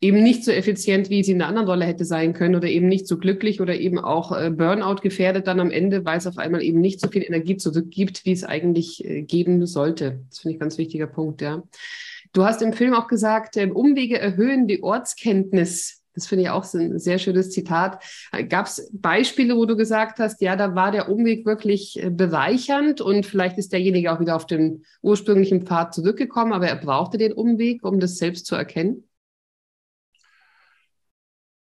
eben 0.00 0.22
nicht 0.22 0.44
so 0.44 0.50
effizient, 0.50 1.08
wie 1.08 1.24
sie 1.24 1.32
in 1.32 1.40
einer 1.40 1.48
anderen 1.48 1.68
Rolle 1.68 1.86
hätte 1.86 2.04
sein 2.04 2.34
können 2.34 2.56
oder 2.56 2.68
eben 2.68 2.88
nicht 2.88 3.06
so 3.06 3.16
glücklich 3.16 3.62
oder 3.62 3.74
eben 3.74 3.98
auch 3.98 4.32
äh, 4.32 4.50
Burnout 4.50 4.96
gefährdet 4.96 5.46
dann 5.46 5.60
am 5.60 5.70
Ende, 5.70 6.04
weil 6.04 6.18
es 6.18 6.26
auf 6.26 6.36
einmal 6.36 6.62
eben 6.62 6.80
nicht 6.80 7.00
so 7.00 7.08
viel 7.08 7.22
Energie 7.22 7.56
zurückgibt, 7.56 8.26
wie 8.26 8.32
es 8.32 8.44
eigentlich 8.44 9.02
äh, 9.04 9.22
geben 9.22 9.64
sollte. 9.66 10.20
Das 10.28 10.40
finde 10.40 10.54
ich 10.54 10.60
ganz 10.60 10.76
wichtiger 10.76 11.06
Punkt, 11.06 11.40
ja. 11.40 11.62
Du 12.34 12.44
hast 12.44 12.60
im 12.60 12.72
Film 12.72 12.92
auch 12.92 13.06
gesagt, 13.06 13.56
äh, 13.56 13.66
Umwege 13.66 14.18
erhöhen 14.18 14.66
die 14.66 14.82
Ortskenntnis 14.82 16.02
das 16.14 16.26
finde 16.26 16.44
ich 16.44 16.50
auch 16.50 16.64
ein 16.74 16.98
sehr 16.98 17.18
schönes 17.18 17.50
Zitat. 17.50 18.02
Gab 18.48 18.66
es 18.66 18.90
Beispiele, 18.92 19.56
wo 19.56 19.66
du 19.66 19.76
gesagt 19.76 20.18
hast, 20.18 20.40
ja, 20.40 20.56
da 20.56 20.74
war 20.74 20.92
der 20.92 21.08
Umweg 21.08 21.44
wirklich 21.44 22.02
äh, 22.02 22.10
bereichernd 22.10 23.00
und 23.00 23.26
vielleicht 23.26 23.58
ist 23.58 23.72
derjenige 23.72 24.12
auch 24.12 24.20
wieder 24.20 24.36
auf 24.36 24.46
den 24.46 24.84
ursprünglichen 25.02 25.66
Pfad 25.66 25.94
zurückgekommen, 25.94 26.52
aber 26.52 26.68
er 26.68 26.76
brauchte 26.76 27.18
den 27.18 27.32
Umweg, 27.32 27.84
um 27.84 28.00
das 28.00 28.16
selbst 28.16 28.46
zu 28.46 28.54
erkennen? 28.54 29.04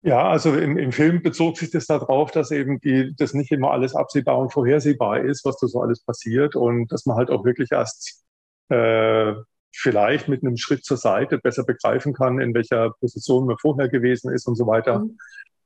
Ja, 0.06 0.30
also 0.30 0.54
im, 0.56 0.78
im 0.78 0.92
Film 0.92 1.24
bezog 1.24 1.58
sich 1.58 1.72
das 1.72 1.88
darauf, 1.88 2.30
dass 2.30 2.52
eben 2.52 2.80
die, 2.80 3.16
das 3.18 3.34
nicht 3.34 3.52
immer 3.52 3.72
alles 3.72 3.96
absehbar 3.96 4.38
und 4.38 4.54
vorhersehbar 4.54 5.22
ist, 5.22 5.44
was 5.46 5.58
da 5.58 5.66
so 5.66 5.82
alles 5.82 6.04
passiert 6.04 6.56
und 6.56 6.92
dass 6.92 7.08
man 7.08 7.18
halt 7.18 7.32
auch 7.32 7.44
wirklich 7.44 7.72
erst 7.72 8.24
äh, 8.70 9.34
vielleicht 9.76 10.28
mit 10.28 10.44
einem 10.44 10.58
Schritt 10.58 10.84
zur 10.84 10.98
Seite 10.98 11.38
besser 11.38 11.64
begreifen 11.64 12.14
kann, 12.14 12.40
in 12.40 12.54
welcher 12.54 12.92
Position 13.00 13.46
man 13.46 13.58
vorher 13.58 13.90
gewesen 13.90 14.34
ist 14.34 14.48
und 14.48 14.56
so 14.56 14.66
weiter. 14.68 15.00
Mhm. 15.00 15.18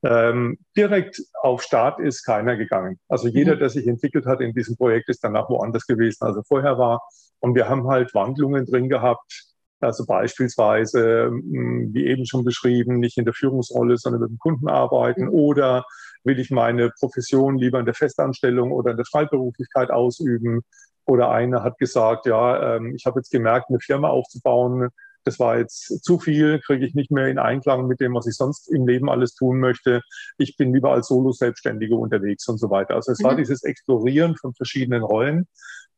Ähm, 0.02 0.58
direkt 0.76 1.20
auf 1.42 1.62
Start 1.62 2.00
ist 2.00 2.24
keiner 2.24 2.56
gegangen. 2.56 2.98
Also 3.08 3.28
jeder, 3.28 3.54
mhm. 3.56 3.58
der 3.60 3.68
sich 3.68 3.86
entwickelt 3.86 4.26
hat 4.26 4.40
in 4.40 4.54
diesem 4.54 4.76
Projekt, 4.76 5.08
ist 5.10 5.22
danach 5.22 5.48
woanders 5.50 5.86
gewesen, 5.86 6.24
als 6.24 6.36
er 6.36 6.44
vorher 6.44 6.78
war. 6.78 7.02
Und 7.40 7.54
wir 7.54 7.68
haben 7.68 7.86
halt 7.86 8.14
Wandlungen 8.14 8.66
drin 8.66 8.88
gehabt. 8.88 9.46
Also 9.80 10.04
beispielsweise, 10.04 11.26
hm, 11.26 11.90
wie 11.92 12.06
eben 12.06 12.26
schon 12.26 12.44
beschrieben, 12.44 12.98
nicht 12.98 13.16
in 13.16 13.24
der 13.24 13.34
Führungsrolle, 13.34 13.96
sondern 13.96 14.22
mit 14.22 14.30
dem 14.30 14.38
Kunden 14.38 14.68
arbeiten. 14.68 15.24
Mhm. 15.24 15.34
Oder 15.34 15.84
will 16.24 16.38
ich 16.38 16.50
meine 16.50 16.90
Profession 16.98 17.58
lieber 17.58 17.78
in 17.78 17.86
der 17.86 17.94
Festanstellung 17.94 18.72
oder 18.72 18.92
in 18.92 18.96
der 18.96 19.06
Freiberuflichkeit 19.06 19.90
ausüben? 19.90 20.62
Oder 21.06 21.30
einer 21.30 21.62
hat 21.62 21.78
gesagt, 21.78 22.26
ja, 22.26 22.76
ähm, 22.76 22.94
ich 22.94 23.06
habe 23.06 23.20
jetzt 23.20 23.30
gemerkt, 23.30 23.68
eine 23.68 23.80
Firma 23.80 24.08
aufzubauen, 24.08 24.90
das 25.24 25.38
war 25.38 25.58
jetzt 25.58 26.02
zu 26.02 26.18
viel, 26.18 26.60
kriege 26.60 26.86
ich 26.86 26.94
nicht 26.94 27.10
mehr 27.10 27.28
in 27.28 27.38
Einklang 27.38 27.86
mit 27.86 28.00
dem, 28.00 28.14
was 28.14 28.26
ich 28.26 28.36
sonst 28.36 28.68
im 28.68 28.86
Leben 28.86 29.10
alles 29.10 29.34
tun 29.34 29.60
möchte. 29.60 30.00
Ich 30.38 30.56
bin 30.56 30.72
lieber 30.72 30.92
als 30.92 31.08
Solo-Selbstständige 31.08 31.94
unterwegs 31.94 32.48
und 32.48 32.58
so 32.58 32.70
weiter. 32.70 32.94
Also 32.94 33.12
es 33.12 33.20
mhm. 33.20 33.24
war 33.24 33.36
dieses 33.36 33.62
Explorieren 33.62 34.36
von 34.36 34.54
verschiedenen 34.54 35.02
Rollen. 35.02 35.46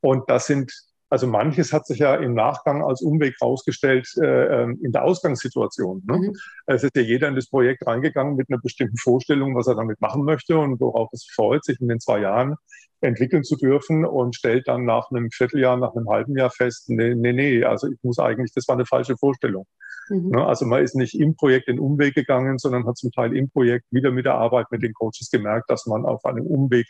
Und 0.00 0.28
das 0.28 0.46
sind 0.46 0.72
also 1.12 1.26
manches 1.26 1.74
hat 1.74 1.86
sich 1.86 1.98
ja 1.98 2.14
im 2.14 2.32
Nachgang 2.32 2.82
als 2.82 3.02
Umweg 3.02 3.34
rausgestellt 3.42 4.08
äh, 4.22 4.62
ähm, 4.62 4.80
in 4.82 4.92
der 4.92 5.04
Ausgangssituation. 5.04 6.02
Ne? 6.06 6.16
Mhm. 6.16 6.36
Es 6.64 6.84
ist 6.84 6.96
ja 6.96 7.02
jeder 7.02 7.28
in 7.28 7.34
das 7.34 7.50
Projekt 7.50 7.86
reingegangen 7.86 8.34
mit 8.34 8.48
einer 8.48 8.58
bestimmten 8.58 8.96
Vorstellung, 8.96 9.54
was 9.54 9.66
er 9.66 9.74
damit 9.74 10.00
machen 10.00 10.24
möchte 10.24 10.56
und 10.56 10.80
worauf 10.80 11.10
sich 11.12 11.30
freut, 11.34 11.66
sich 11.66 11.78
in 11.82 11.88
den 11.88 12.00
zwei 12.00 12.20
Jahren 12.20 12.56
entwickeln 13.02 13.44
zu 13.44 13.56
dürfen 13.56 14.06
und 14.06 14.36
stellt 14.36 14.66
dann 14.68 14.86
nach 14.86 15.10
einem 15.10 15.30
Vierteljahr, 15.30 15.76
nach 15.76 15.94
einem 15.94 16.08
halben 16.08 16.34
Jahr 16.34 16.48
fest, 16.48 16.88
nee, 16.88 17.14
nee, 17.14 17.34
nee, 17.34 17.62
also 17.62 17.88
ich 17.88 17.98
muss 18.02 18.18
eigentlich, 18.18 18.54
das 18.54 18.66
war 18.66 18.76
eine 18.76 18.86
falsche 18.86 19.18
Vorstellung. 19.18 19.66
Mhm. 20.08 20.30
Ne? 20.30 20.46
Also 20.46 20.64
man 20.64 20.82
ist 20.82 20.96
nicht 20.96 21.20
im 21.20 21.36
Projekt 21.36 21.68
den 21.68 21.78
Umweg 21.78 22.14
gegangen, 22.14 22.56
sondern 22.56 22.86
hat 22.86 22.96
zum 22.96 23.10
Teil 23.10 23.36
im 23.36 23.50
Projekt 23.50 23.84
wieder 23.90 24.12
mit 24.12 24.24
der 24.24 24.36
Arbeit 24.36 24.68
mit 24.70 24.82
den 24.82 24.94
Coaches 24.94 25.28
gemerkt, 25.30 25.68
dass 25.68 25.84
man 25.84 26.06
auf 26.06 26.24
einem 26.24 26.46
Umweg 26.46 26.86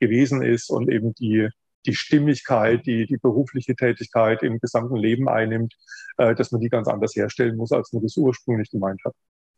gewesen 0.00 0.42
ist 0.42 0.70
und 0.70 0.90
eben 0.90 1.12
die 1.12 1.50
die 1.86 1.94
Stimmigkeit, 1.94 2.86
die, 2.86 3.06
die 3.06 3.16
berufliche 3.16 3.74
Tätigkeit 3.74 4.42
im 4.42 4.58
gesamten 4.58 4.96
Leben 4.96 5.28
einnimmt, 5.28 5.74
äh, 6.16 6.34
dass 6.34 6.52
man 6.52 6.60
die 6.60 6.68
ganz 6.68 6.88
anders 6.88 7.14
herstellen 7.16 7.56
muss, 7.56 7.72
als 7.72 7.92
man 7.92 8.02
das 8.02 8.16
ursprünglich 8.16 8.70
gemeint 8.70 9.00
hat. 9.04 9.14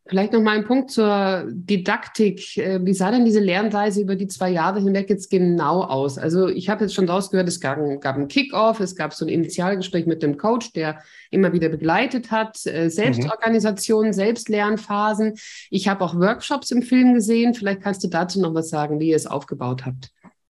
Vielleicht 0.07 0.33
noch 0.33 0.41
mal 0.41 0.57
ein 0.57 0.65
Punkt 0.65 0.91
zur 0.91 1.45
Didaktik. 1.51 2.57
Äh, 2.57 2.85
wie 2.85 2.95
sah 2.95 3.13
denn 3.13 3.25
diese 3.25 3.39
Lernreise 3.39 4.01
über 4.01 4.17
die 4.17 4.27
zwei 4.27 4.51
Jahre 4.51 4.81
hinweg 4.81 5.09
jetzt 5.09 5.31
genau 5.31 5.85
aus? 5.85 6.19
Also 6.19 6.49
ich 6.49 6.69
habe 6.69 6.83
jetzt 6.83 6.95
schon 6.95 7.09
rausgehört, 7.09 7.47
es 7.47 7.61
gab, 7.61 7.79
gab 8.01 8.17
einen 8.17 8.27
Kick-off, 8.27 8.81
es 8.81 8.97
gab 8.97 9.15
so 9.15 9.25
ein 9.25 9.29
Initialgespräch 9.29 10.07
mit 10.07 10.23
dem 10.23 10.37
Coach, 10.37 10.73
der 10.73 11.01
immer 11.31 11.53
wieder 11.53 11.69
begleitet 11.69 12.31
hat, 12.33 12.67
äh, 12.67 12.89
Selbstorganisation, 12.89 14.07
mhm. 14.07 14.13
Selbstlernphasen. 14.13 15.35
Ich 15.71 15.87
habe 15.87 16.05
auch 16.05 16.17
Workshops 16.17 16.73
im 16.73 16.83
Film 16.83 17.15
gesehen. 17.15 17.55
Vielleicht 17.55 17.83
kannst 17.83 18.03
du 18.03 18.09
dazu 18.09 18.41
noch 18.41 18.55
was 18.55 18.69
sagen, 18.69 18.99
wie 18.99 19.11
ihr 19.11 19.17
es 19.17 19.27
aufgebaut 19.27 19.87
habt. 19.87 20.11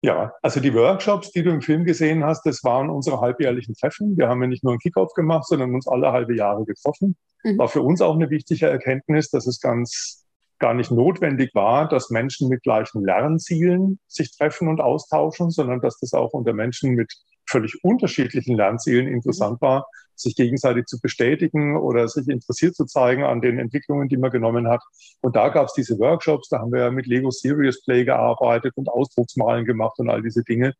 Ja, 0.07 0.31
also 0.41 0.61
die 0.61 0.73
Workshops, 0.73 1.31
die 1.31 1.43
du 1.43 1.49
im 1.49 1.61
Film 1.61 1.83
gesehen 1.83 2.23
hast, 2.23 2.45
das 2.45 2.63
waren 2.63 2.89
unsere 2.89 3.19
halbjährlichen 3.19 3.75
Treffen. 3.75 4.15
Wir 4.15 4.29
haben 4.29 4.41
ja 4.41 4.47
nicht 4.47 4.63
nur 4.63 4.71
einen 4.71 4.79
Kickoff 4.79 5.11
gemacht, 5.13 5.45
sondern 5.45 5.75
uns 5.75 5.85
alle 5.85 6.13
halbe 6.13 6.33
Jahre 6.33 6.63
getroffen. 6.63 7.17
Mhm. 7.43 7.57
War 7.57 7.67
für 7.67 7.81
uns 7.81 7.99
auch 7.99 8.15
eine 8.15 8.29
wichtige 8.29 8.67
Erkenntnis, 8.67 9.29
dass 9.31 9.47
es 9.47 9.59
ganz 9.59 10.25
gar 10.59 10.73
nicht 10.73 10.91
notwendig 10.91 11.53
war, 11.53 11.89
dass 11.89 12.09
Menschen 12.09 12.47
mit 12.47 12.63
gleichen 12.63 13.03
Lernzielen 13.03 13.99
sich 14.07 14.31
treffen 14.31 14.69
und 14.69 14.79
austauschen, 14.79 15.49
sondern 15.49 15.81
dass 15.81 15.99
das 15.99 16.13
auch 16.13 16.31
unter 16.31 16.53
Menschen 16.53 16.91
mit 16.91 17.13
völlig 17.49 17.83
unterschiedlichen 17.83 18.55
Lernzielen 18.55 19.07
interessant 19.07 19.61
war, 19.61 19.87
sich 20.15 20.35
gegenseitig 20.35 20.85
zu 20.85 20.99
bestätigen 20.99 21.77
oder 21.77 22.07
sich 22.07 22.27
interessiert 22.27 22.75
zu 22.75 22.85
zeigen 22.85 23.23
an 23.23 23.41
den 23.41 23.59
Entwicklungen, 23.59 24.09
die 24.09 24.17
man 24.17 24.31
genommen 24.31 24.67
hat. 24.67 24.81
Und 25.21 25.35
da 25.35 25.49
gab 25.49 25.67
es 25.67 25.73
diese 25.73 25.97
Workshops, 25.99 26.49
da 26.49 26.59
haben 26.59 26.71
wir 26.71 26.91
mit 26.91 27.05
Lego 27.05 27.29
Serious 27.31 27.83
Play 27.83 28.03
gearbeitet 28.03 28.73
und 28.75 28.89
Ausdrucksmalen 28.89 29.65
gemacht 29.65 29.99
und 29.99 30.09
all 30.09 30.21
diese 30.21 30.43
Dinge. 30.43 30.73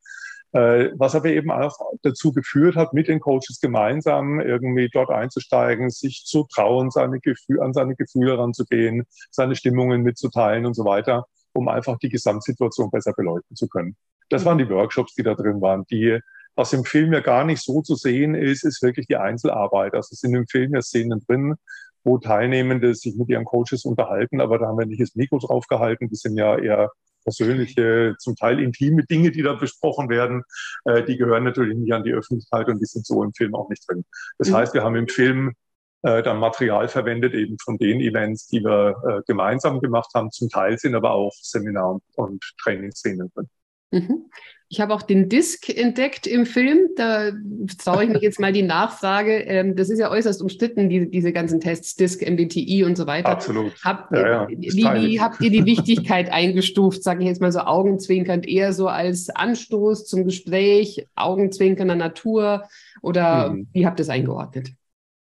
Äh, 0.54 0.92
was 0.96 1.14
aber 1.14 1.30
eben 1.30 1.52
auch 1.52 1.78
dazu 2.04 2.32
geführt 2.32 2.76
hat, 2.78 2.94
mit 2.94 3.10
den 3.10 3.20
Coaches 3.20 3.60
gemeinsam 3.62 4.40
irgendwie 4.40 4.90
dort 4.92 5.10
einzusteigen, 5.10 5.90
sich 5.90 6.24
zu 6.26 6.46
trauen, 6.50 6.90
seine 6.90 7.20
Gefühl, 7.20 7.62
an 7.62 7.74
seine 7.74 7.96
Gefühle 7.96 8.38
ranzugehen, 8.38 9.04
seine 9.30 9.56
Stimmungen 9.56 10.04
mitzuteilen 10.04 10.66
und 10.66 10.74
so 10.74 10.86
weiter, 10.86 11.26
um 11.54 11.68
einfach 11.68 11.98
die 12.00 12.10
Gesamtsituation 12.10 12.90
besser 12.92 13.14
beleuchten 13.14 13.58
zu 13.58 13.68
können. 13.68 13.98
Das 14.30 14.46
waren 14.46 14.58
die 14.58 14.70
Workshops, 14.70 15.16
die 15.16 15.24
da 15.24 15.36
drin 15.36 15.62
waren, 15.62 15.86
die 15.92 16.20
was 16.58 16.74
im 16.74 16.84
Film 16.84 17.14
ja 17.14 17.22
gar 17.22 17.46
nicht 17.46 17.62
so 17.62 17.82
zu 17.82 17.96
sehen 17.96 18.36
ist, 18.36 18.66
ist 18.66 18.82
wirklich 18.82 19.06
die 19.08 19.16
Einzelarbeit. 19.16 19.94
Also 19.94 20.10
es 20.12 20.20
sind 20.20 20.36
im 20.36 20.48
Film 20.48 20.74
ja 20.74 20.82
Szenen 20.82 21.24
drin, 21.26 21.56
wo 22.04 22.18
Teilnehmende 22.18 22.96
sich 22.96 23.16
mit 23.16 23.30
ihren 23.30 23.46
Coaches 23.46 23.86
unterhalten, 23.86 24.42
aber 24.42 24.58
da 24.58 24.68
haben 24.68 24.80
wir 24.80 24.88
nicht 24.88 25.02
das 25.02 25.16
Mikro 25.16 25.38
drauf 25.38 25.68
gehalten. 25.68 26.10
Das 26.10 26.20
sind 26.20 26.36
ja 26.36 26.58
eher 26.58 26.92
persönliche, 27.24 28.16
zum 28.20 28.36
Teil 28.36 28.60
intime 28.60 29.06
Dinge, 29.06 29.32
die 29.32 29.44
da 29.44 29.54
besprochen 29.54 30.10
werden. 30.10 30.44
Äh, 30.86 31.04
die 31.04 31.18
gehören 31.18 31.44
natürlich 31.44 31.78
nicht 31.78 31.94
an 31.94 32.04
die 32.04 32.14
Öffentlichkeit 32.14 32.68
und 32.70 32.80
die 32.80 32.86
sind 32.86 33.06
so 33.06 33.24
im 33.24 33.34
Film 33.34 33.54
auch 33.54 33.70
nicht 33.70 33.88
drin. 33.88 34.04
Das 34.40 34.50
mhm. 34.50 34.56
heißt, 34.56 34.74
wir 34.74 34.84
haben 34.84 34.96
im 34.96 35.08
Film 35.08 35.54
äh, 36.02 36.24
dann 36.24 36.40
Material 36.40 36.88
verwendet, 36.88 37.34
eben 37.34 37.58
von 37.60 37.78
den 37.78 38.00
Events, 38.00 38.48
die 38.48 38.64
wir 38.64 38.96
äh, 39.08 39.22
gemeinsam 39.28 39.82
gemacht 39.82 40.10
haben. 40.16 40.32
Zum 40.32 40.50
Teil 40.50 40.78
sind 40.80 40.96
aber 40.96 41.12
auch 41.12 41.34
Seminar- 41.42 42.00
und 42.16 42.44
Trainingsszenen 42.64 43.30
drin. 43.36 43.50
Mhm. 43.92 44.30
Ich 44.70 44.82
habe 44.82 44.94
auch 44.94 45.02
den 45.02 45.30
Disk 45.30 45.70
entdeckt 45.70 46.28
im 46.28 46.46
Film. 46.46 46.90
Da 46.98 47.32
traue 47.78 48.04
ich 48.04 48.10
mich 48.10 48.22
jetzt 48.22 48.40
mal 48.40 48.52
die 48.52 48.64
Nachfrage. 48.64 49.38
Ähm, 49.40 49.76
das 49.76 49.90
ist 49.90 50.00
ja 50.00 50.12
äußerst 50.12 50.42
umstritten, 50.42 50.90
die, 50.90 51.10
diese 51.10 51.32
ganzen 51.32 51.62
Tests, 51.62 51.96
Disk, 51.96 52.22
MBTI 52.22 52.84
und 52.84 52.98
so 52.98 53.08
weiter. 53.08 53.30
Absolut. 53.30 53.74
Habt, 53.84 54.12
ja, 54.14 54.28
ja, 54.28 54.48
wie, 54.50 54.84
wie, 54.84 55.22
habt 55.22 55.40
ihr 55.42 55.52
die 55.52 55.66
Wichtigkeit 55.66 56.32
eingestuft, 56.32 57.02
sage 57.02 57.22
ich 57.22 57.28
jetzt 57.28 57.42
mal 57.42 57.52
so 57.52 57.60
augenzwinkernd, 57.60 58.48
eher 58.48 58.74
so 58.74 58.88
als 58.88 59.30
Anstoß 59.30 60.06
zum 60.06 60.26
Gespräch, 60.26 61.08
augenzwinkernder 61.16 61.96
Natur 61.96 62.68
oder 63.02 63.52
mhm. 63.52 63.68
wie 63.72 63.86
habt 63.86 64.00
ihr 64.00 64.04
es 64.04 64.10
eingeordnet? 64.10 64.72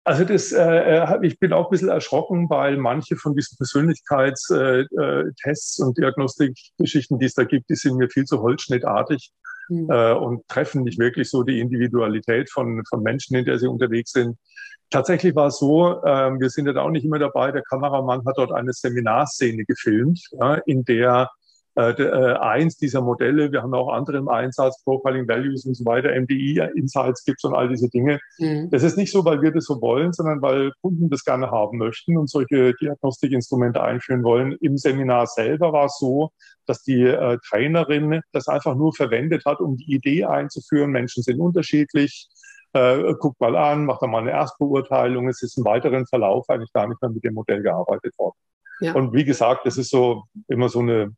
Also 0.09 0.23
das, 0.23 0.51
äh, 0.51 0.97
äh, 0.97 1.19
ich 1.21 1.37
bin 1.37 1.53
auch 1.53 1.67
ein 1.67 1.69
bisschen 1.69 1.89
erschrocken, 1.89 2.49
weil 2.49 2.77
manche 2.77 3.15
von 3.15 3.35
diesen 3.35 3.57
Persönlichkeitstests 3.57 4.49
äh, 5.79 5.83
äh 5.83 5.85
und 5.85 5.97
Diagnostikgeschichten, 5.99 7.19
die 7.19 7.27
es 7.27 7.35
da 7.35 7.43
gibt, 7.43 7.69
die 7.69 7.75
sind 7.75 7.95
mir 7.95 8.09
viel 8.09 8.25
zu 8.25 8.41
holzschnittartig 8.41 9.31
mhm. 9.69 9.87
äh, 9.91 10.13
und 10.13 10.47
treffen 10.47 10.81
nicht 10.81 10.97
wirklich 10.97 11.29
so 11.29 11.43
die 11.43 11.59
Individualität 11.59 12.49
von, 12.49 12.81
von 12.89 13.03
Menschen, 13.03 13.35
in 13.35 13.45
der 13.45 13.59
sie 13.59 13.67
unterwegs 13.67 14.13
sind. 14.13 14.35
Tatsächlich 14.89 15.35
war 15.35 15.49
es 15.49 15.59
so, 15.59 16.01
äh, 16.01 16.31
wir 16.39 16.49
sind 16.49 16.65
ja 16.65 16.73
da 16.73 16.81
auch 16.81 16.89
nicht 16.89 17.05
immer 17.05 17.19
dabei, 17.19 17.51
der 17.51 17.61
Kameramann 17.61 18.25
hat 18.25 18.39
dort 18.39 18.51
eine 18.51 18.73
Seminarszene 18.73 19.63
gefilmt, 19.63 20.19
ja, 20.41 20.55
in 20.65 20.85
der 20.85 21.29
äh, 21.75 21.91
äh, 21.91 22.35
eins 22.37 22.77
dieser 22.77 23.01
Modelle. 23.01 23.51
Wir 23.51 23.61
haben 23.61 23.73
auch 23.73 23.89
andere 23.93 24.17
im 24.17 24.27
Einsatz, 24.27 24.83
Profiling 24.83 25.27
Values 25.27 25.65
und 25.65 25.75
so 25.75 25.85
weiter, 25.85 26.09
MDI 26.09 26.61
Insights 26.75 27.23
gibt 27.23 27.43
und 27.43 27.53
all 27.53 27.69
diese 27.69 27.89
Dinge. 27.89 28.19
Mhm. 28.37 28.69
Das 28.71 28.83
ist 28.83 28.97
nicht 28.97 29.11
so, 29.11 29.23
weil 29.23 29.41
wir 29.41 29.51
das 29.51 29.65
so 29.65 29.79
wollen, 29.81 30.11
sondern 30.11 30.41
weil 30.41 30.71
Kunden 30.81 31.09
das 31.09 31.23
gerne 31.23 31.51
haben 31.51 31.77
möchten 31.77 32.17
und 32.17 32.29
solche 32.29 32.73
Diagnostikinstrumente 32.73 33.81
einführen 33.81 34.23
wollen. 34.23 34.57
Im 34.61 34.77
Seminar 34.77 35.27
selber 35.27 35.71
war 35.71 35.85
es 35.85 35.97
so, 35.99 36.31
dass 36.65 36.83
die 36.83 37.03
äh, 37.03 37.37
Trainerin 37.47 38.21
das 38.31 38.47
einfach 38.47 38.75
nur 38.75 38.93
verwendet 38.93 39.45
hat, 39.45 39.59
um 39.59 39.77
die 39.77 39.93
Idee 39.93 40.25
einzuführen. 40.25 40.91
Menschen 40.91 41.23
sind 41.23 41.39
unterschiedlich. 41.39 42.27
Äh, 42.73 43.13
guckt 43.19 43.39
mal 43.39 43.55
an, 43.55 43.85
macht 43.85 44.01
dann 44.01 44.11
mal 44.11 44.21
eine 44.21 44.31
Erstbeurteilung. 44.31 45.27
Es 45.27 45.41
ist 45.41 45.57
im 45.57 45.65
weiteren 45.65 46.05
Verlauf 46.07 46.49
eigentlich 46.49 46.73
gar 46.73 46.87
nicht 46.87 47.01
mehr 47.01 47.09
mit 47.09 47.23
dem 47.23 47.33
Modell 47.33 47.63
gearbeitet 47.63 48.13
worden. 48.17 48.35
Ja. 48.81 48.93
Und 48.93 49.13
wie 49.13 49.25
gesagt, 49.25 49.65
das 49.65 49.77
ist 49.77 49.89
so 49.89 50.23
immer 50.47 50.69
so 50.69 50.79
eine 50.79 51.15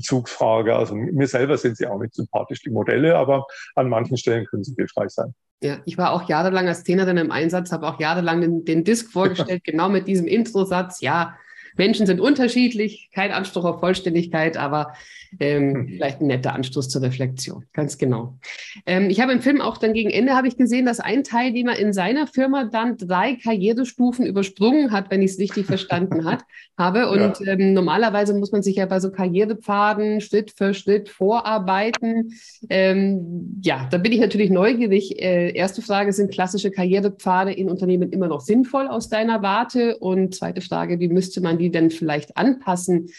Bezugsfrage. 0.00 0.74
Also 0.74 0.94
mir 0.94 1.26
selber 1.26 1.56
sind 1.56 1.76
sie 1.76 1.86
auch 1.86 2.00
nicht 2.00 2.14
sympathisch, 2.14 2.60
die 2.62 2.70
Modelle, 2.70 3.16
aber 3.16 3.46
an 3.74 3.88
manchen 3.88 4.16
Stellen 4.16 4.46
können 4.46 4.64
sie 4.64 4.74
hilfreich 4.74 5.10
sein. 5.10 5.34
Ja, 5.62 5.78
ich 5.84 5.98
war 5.98 6.12
auch 6.12 6.28
jahrelang 6.28 6.68
als 6.68 6.84
Trainerin 6.84 7.18
im 7.18 7.30
Einsatz, 7.30 7.70
habe 7.70 7.86
auch 7.86 8.00
jahrelang 8.00 8.40
den, 8.40 8.64
den 8.64 8.82
Disk 8.82 9.12
vorgestellt, 9.12 9.62
genau 9.64 9.88
mit 9.88 10.08
diesem 10.08 10.26
Introsatz. 10.26 11.00
Ja, 11.00 11.36
Menschen 11.76 12.06
sind 12.06 12.20
unterschiedlich, 12.20 13.10
kein 13.14 13.32
Anspruch 13.32 13.64
auf 13.64 13.80
Vollständigkeit, 13.80 14.56
aber 14.56 14.94
ähm, 15.38 15.74
hm. 15.74 15.88
vielleicht 15.88 16.20
ein 16.20 16.26
netter 16.26 16.54
Anstoß 16.54 16.88
zur 16.88 17.02
Reflexion. 17.02 17.64
Ganz 17.72 17.98
genau. 17.98 18.38
Ähm, 18.86 19.10
ich 19.10 19.20
habe 19.20 19.32
im 19.32 19.40
Film 19.40 19.60
auch 19.60 19.78
dann 19.78 19.92
gegen 19.92 20.10
Ende 20.10 20.34
habe 20.34 20.48
ich 20.48 20.56
gesehen, 20.56 20.86
dass 20.86 20.98
ein 20.98 21.22
Teilnehmer 21.22 21.78
in 21.78 21.92
seiner 21.92 22.26
Firma 22.26 22.64
dann 22.64 22.96
drei 22.96 23.36
Karrierestufen 23.36 24.26
übersprungen 24.26 24.90
hat, 24.90 25.10
wenn 25.10 25.22
ich 25.22 25.32
es 25.32 25.38
richtig 25.38 25.66
verstanden 25.66 26.24
hat, 26.24 26.42
habe. 26.78 27.10
Und 27.10 27.40
ja. 27.40 27.52
ähm, 27.52 27.74
normalerweise 27.74 28.34
muss 28.34 28.52
man 28.52 28.62
sich 28.62 28.76
ja 28.76 28.86
bei 28.86 28.98
so 28.98 29.10
Karrierepfaden 29.12 30.20
Schritt 30.20 30.52
für 30.56 30.74
Schritt 30.74 31.08
vorarbeiten. 31.08 32.32
Ähm, 32.68 33.60
ja, 33.62 33.86
da 33.90 33.98
bin 33.98 34.12
ich 34.12 34.20
natürlich 34.20 34.50
neugierig. 34.50 35.22
Äh, 35.22 35.52
erste 35.52 35.82
Frage, 35.82 36.12
sind 36.12 36.32
klassische 36.32 36.70
Karrierepfade 36.70 37.52
in 37.52 37.70
Unternehmen 37.70 38.10
immer 38.10 38.28
noch 38.28 38.40
sinnvoll 38.40 38.88
aus 38.88 39.08
deiner 39.08 39.42
Warte? 39.42 39.98
Und 39.98 40.34
zweite 40.34 40.60
Frage, 40.60 40.98
wie 40.98 41.08
müsste 41.08 41.40
man 41.40 41.58
die 41.60 41.70
denn 41.70 41.90
vielleicht 41.90 42.36
anpassen? 42.36 43.10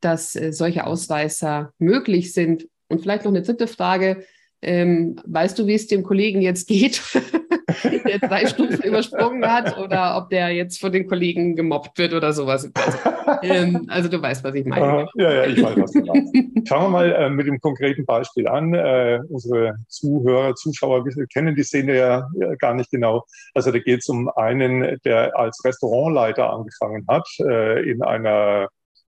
dass 0.00 0.34
äh, 0.34 0.52
solche 0.52 0.86
Ausreißer 0.86 1.72
möglich 1.78 2.32
sind. 2.32 2.68
Und 2.88 3.02
vielleicht 3.02 3.24
noch 3.24 3.30
eine 3.30 3.42
dritte 3.42 3.66
Frage. 3.66 4.24
Ähm, 4.62 5.16
weißt 5.24 5.58
du, 5.58 5.66
wie 5.66 5.74
es 5.74 5.86
dem 5.86 6.02
Kollegen 6.02 6.42
jetzt 6.42 6.68
geht, 6.68 7.02
der 8.04 8.18
drei 8.18 8.46
Stufen 8.46 8.82
übersprungen 8.82 9.46
hat 9.46 9.78
oder 9.78 10.18
ob 10.18 10.28
der 10.28 10.50
jetzt 10.50 10.80
von 10.80 10.92
den 10.92 11.06
Kollegen 11.06 11.56
gemobbt 11.56 11.96
wird 11.98 12.12
oder 12.12 12.32
sowas? 12.32 12.70
Also, 12.74 12.98
ähm, 13.42 13.86
also 13.88 14.08
du 14.08 14.20
weißt, 14.20 14.44
was 14.44 14.54
ich 14.54 14.66
meine. 14.66 15.08
Ja, 15.14 15.32
ja, 15.32 15.46
ich 15.46 15.62
weiß, 15.62 15.76
was 15.76 15.92
du 15.92 16.00
meinst. 16.00 16.34
Schauen 16.68 16.82
wir 16.84 16.88
mal 16.90 17.12
äh, 17.12 17.30
mit 17.30 17.46
dem 17.46 17.58
konkreten 17.58 18.04
Beispiel 18.04 18.48
an. 18.48 18.74
Äh, 18.74 19.20
unsere 19.28 19.76
Zuhörer, 19.88 20.54
Zuschauer 20.54 21.04
kennen 21.32 21.54
die 21.54 21.62
Szene 21.62 21.96
ja, 21.96 22.28
ja 22.34 22.54
gar 22.56 22.74
nicht 22.74 22.90
genau. 22.90 23.24
Also 23.54 23.72
da 23.72 23.78
geht 23.78 24.00
es 24.00 24.08
um 24.08 24.28
einen, 24.28 24.98
der 25.04 25.38
als 25.38 25.62
Restaurantleiter 25.64 26.52
angefangen 26.52 27.06
hat 27.08 27.26
äh, 27.40 27.90
in 27.90 28.02
einer 28.02 28.68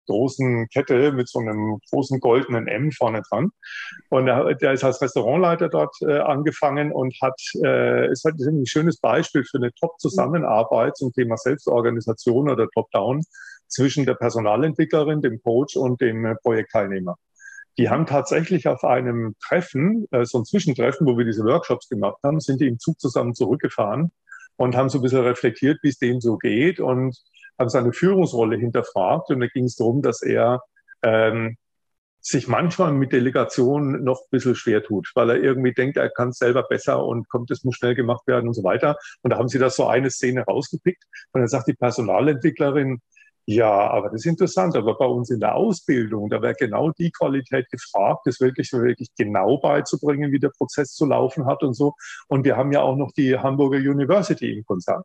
großen 0.07 0.67
Kette 0.69 1.11
mit 1.11 1.29
so 1.29 1.39
einem 1.39 1.79
großen 1.91 2.19
goldenen 2.19 2.67
M 2.67 2.91
vorne 2.91 3.21
dran. 3.29 3.49
Und 4.09 4.27
er, 4.27 4.55
der 4.55 4.73
ist 4.73 4.83
als 4.83 5.01
Restaurantleiter 5.01 5.69
dort 5.69 5.95
äh, 6.01 6.19
angefangen 6.19 6.91
und 6.91 7.15
hat, 7.21 7.39
äh, 7.63 8.11
ist 8.11 8.23
halt 8.23 8.39
ein 8.39 8.65
schönes 8.65 8.99
Beispiel 8.99 9.43
für 9.43 9.57
eine 9.57 9.71
Top-Zusammenarbeit 9.73 10.97
zum 10.97 11.11
Thema 11.13 11.37
Selbstorganisation 11.37 12.49
oder 12.49 12.67
Top-Down 12.73 13.23
zwischen 13.67 14.05
der 14.05 14.15
Personalentwicklerin, 14.15 15.21
dem 15.21 15.41
Coach 15.41 15.75
und 15.75 16.01
dem 16.01 16.25
äh, 16.25 16.35
Projektteilnehmer. 16.35 17.15
Die 17.77 17.89
haben 17.89 18.07
tatsächlich 18.07 18.67
auf 18.67 18.83
einem 18.83 19.35
Treffen, 19.45 20.07
äh, 20.11 20.25
so 20.25 20.39
ein 20.39 20.45
Zwischentreffen, 20.45 21.05
wo 21.05 21.17
wir 21.17 21.25
diese 21.25 21.43
Workshops 21.43 21.89
gemacht 21.89 22.17
haben, 22.23 22.39
sind 22.39 22.61
die 22.61 22.67
im 22.67 22.79
Zug 22.79 22.99
zusammen 22.99 23.35
zurückgefahren 23.35 24.11
und 24.55 24.75
haben 24.75 24.89
so 24.89 24.97
ein 24.97 25.03
bisschen 25.03 25.21
reflektiert, 25.21 25.79
wie 25.83 25.89
es 25.89 25.99
denen 25.99 26.19
so 26.19 26.37
geht 26.37 26.79
und 26.79 27.15
haben 27.59 27.69
seine 27.69 27.93
Führungsrolle 27.93 28.57
hinterfragt. 28.57 29.29
Und 29.29 29.39
da 29.39 29.47
ging 29.47 29.65
es 29.65 29.75
darum, 29.75 30.01
dass 30.01 30.21
er 30.21 30.61
ähm, 31.03 31.57
sich 32.21 32.47
manchmal 32.47 32.91
mit 32.91 33.13
Delegationen 33.13 34.03
noch 34.03 34.19
ein 34.19 34.27
bisschen 34.31 34.55
schwer 34.55 34.83
tut, 34.83 35.11
weil 35.15 35.29
er 35.29 35.37
irgendwie 35.37 35.73
denkt, 35.73 35.97
er 35.97 36.09
kann 36.09 36.29
es 36.29 36.37
selber 36.37 36.63
besser 36.63 37.05
und 37.05 37.29
kommt, 37.29 37.51
es 37.51 37.63
muss 37.63 37.75
schnell 37.75 37.95
gemacht 37.95 38.27
werden 38.27 38.47
und 38.47 38.53
so 38.53 38.63
weiter. 38.63 38.97
Und 39.21 39.31
da 39.31 39.37
haben 39.37 39.47
sie 39.47 39.59
da 39.59 39.69
so 39.69 39.87
eine 39.87 40.09
Szene 40.09 40.43
rausgepickt. 40.43 41.03
Und 41.31 41.41
dann 41.41 41.47
sagt 41.47 41.67
die 41.67 41.73
Personalentwicklerin, 41.73 42.99
ja, 43.49 43.71
aber 43.71 44.09
das 44.09 44.21
ist 44.21 44.25
interessant. 44.25 44.75
Aber 44.75 44.97
bei 44.97 45.05
uns 45.05 45.29
in 45.29 45.39
der 45.39 45.55
Ausbildung, 45.55 46.29
da 46.29 46.41
wäre 46.41 46.53
genau 46.53 46.91
die 46.91 47.11
Qualität 47.11 47.69
gefragt, 47.71 48.23
das 48.25 48.41
wirklich, 48.41 48.73
wirklich 48.73 49.07
genau 49.17 49.57
beizubringen, 49.57 50.33
wie 50.33 50.39
der 50.39 50.51
Prozess 50.57 50.93
zu 50.93 51.05
laufen 51.05 51.45
hat 51.45 51.63
und 51.63 51.73
so. 51.73 51.93
Und 52.27 52.43
wir 52.43 52.57
haben 52.57 52.73
ja 52.73 52.81
auch 52.81 52.97
noch 52.97 53.13
die 53.13 53.37
Hamburger 53.37 53.77
University 53.77 54.51
im 54.51 54.65
Konzern. 54.65 55.03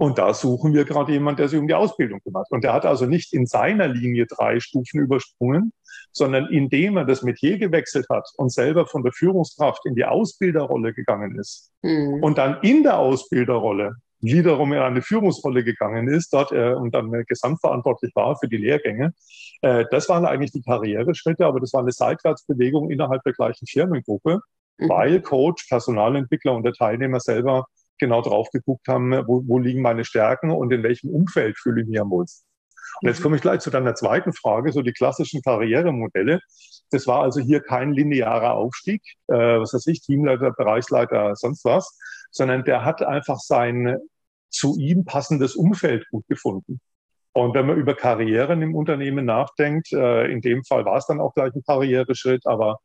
Und 0.00 0.16
da 0.16 0.32
suchen 0.32 0.72
wir 0.72 0.86
gerade 0.86 1.12
jemanden, 1.12 1.36
der 1.36 1.48
sich 1.48 1.58
um 1.58 1.68
die 1.68 1.74
Ausbildung 1.74 2.20
kümmert. 2.20 2.46
Und 2.48 2.64
der 2.64 2.72
hat 2.72 2.86
also 2.86 3.04
nicht 3.04 3.34
in 3.34 3.44
seiner 3.44 3.86
Linie 3.86 4.24
drei 4.24 4.58
Stufen 4.58 4.98
übersprungen, 4.98 5.74
sondern 6.10 6.46
indem 6.46 6.96
er 6.96 7.04
das 7.04 7.22
Metier 7.22 7.58
gewechselt 7.58 8.06
hat 8.08 8.26
und 8.38 8.50
selber 8.50 8.86
von 8.86 9.02
der 9.02 9.12
Führungskraft 9.12 9.84
in 9.84 9.94
die 9.94 10.06
Ausbilderrolle 10.06 10.94
gegangen 10.94 11.38
ist 11.38 11.70
mhm. 11.82 12.22
und 12.22 12.38
dann 12.38 12.62
in 12.62 12.82
der 12.82 12.98
Ausbilderrolle 12.98 13.96
wiederum 14.20 14.72
in 14.72 14.78
eine 14.78 15.02
Führungsrolle 15.02 15.64
gegangen 15.64 16.08
ist 16.08 16.32
dort 16.32 16.50
äh, 16.52 16.72
und 16.72 16.94
dann 16.94 17.10
gesamtverantwortlich 17.26 18.12
war 18.14 18.38
für 18.38 18.48
die 18.48 18.56
Lehrgänge. 18.56 19.12
Äh, 19.60 19.84
das 19.90 20.08
waren 20.08 20.24
eigentlich 20.24 20.52
die 20.52 20.62
Karriereschritte, 20.62 21.44
aber 21.44 21.60
das 21.60 21.74
war 21.74 21.82
eine 21.82 21.92
Seitwärtsbewegung 21.92 22.90
innerhalb 22.90 23.22
der 23.24 23.34
gleichen 23.34 23.66
Firmengruppe, 23.66 24.40
mhm. 24.78 24.88
weil 24.88 25.20
Coach, 25.20 25.68
Personalentwickler 25.68 26.54
und 26.54 26.62
der 26.62 26.72
Teilnehmer 26.72 27.20
selber 27.20 27.66
genau 28.00 28.22
drauf 28.22 28.50
geguckt 28.50 28.88
haben, 28.88 29.12
wo, 29.26 29.42
wo 29.46 29.58
liegen 29.58 29.82
meine 29.82 30.04
Stärken 30.04 30.50
und 30.50 30.72
in 30.72 30.82
welchem 30.82 31.10
Umfeld 31.10 31.58
fühle 31.58 31.82
ich 31.82 31.88
mich 31.88 32.00
am 32.00 32.10
wohlsten. 32.10 32.46
Und 33.00 33.08
jetzt 33.08 33.20
mhm. 33.20 33.22
komme 33.22 33.36
ich 33.36 33.42
gleich 33.42 33.60
zu 33.60 33.70
deiner 33.70 33.94
zweiten 33.94 34.32
Frage, 34.32 34.72
so 34.72 34.82
die 34.82 34.92
klassischen 34.92 35.42
Karrieremodelle. 35.42 36.40
Das 36.90 37.06
war 37.06 37.22
also 37.22 37.40
hier 37.40 37.60
kein 37.60 37.92
linearer 37.92 38.54
Aufstieg, 38.54 39.02
äh, 39.28 39.34
was 39.34 39.72
weiß 39.72 39.86
ich, 39.86 40.00
Teamleiter, 40.00 40.50
Bereichsleiter, 40.52 41.36
sonst 41.36 41.64
was, 41.64 41.96
sondern 42.30 42.64
der 42.64 42.84
hat 42.84 43.02
einfach 43.02 43.38
sein 43.38 43.96
zu 44.50 44.76
ihm 44.76 45.04
passendes 45.04 45.54
Umfeld 45.54 46.08
gut 46.10 46.26
gefunden. 46.26 46.80
Und 47.32 47.54
wenn 47.54 47.66
man 47.66 47.76
über 47.76 47.94
Karrieren 47.94 48.60
im 48.60 48.74
Unternehmen 48.74 49.24
nachdenkt, 49.24 49.92
äh, 49.92 50.26
in 50.26 50.40
dem 50.40 50.64
Fall 50.64 50.84
war 50.84 50.96
es 50.96 51.06
dann 51.06 51.20
auch 51.20 51.34
gleich 51.34 51.54
ein 51.54 51.62
Karriereschritt, 51.62 52.44
aber 52.46 52.80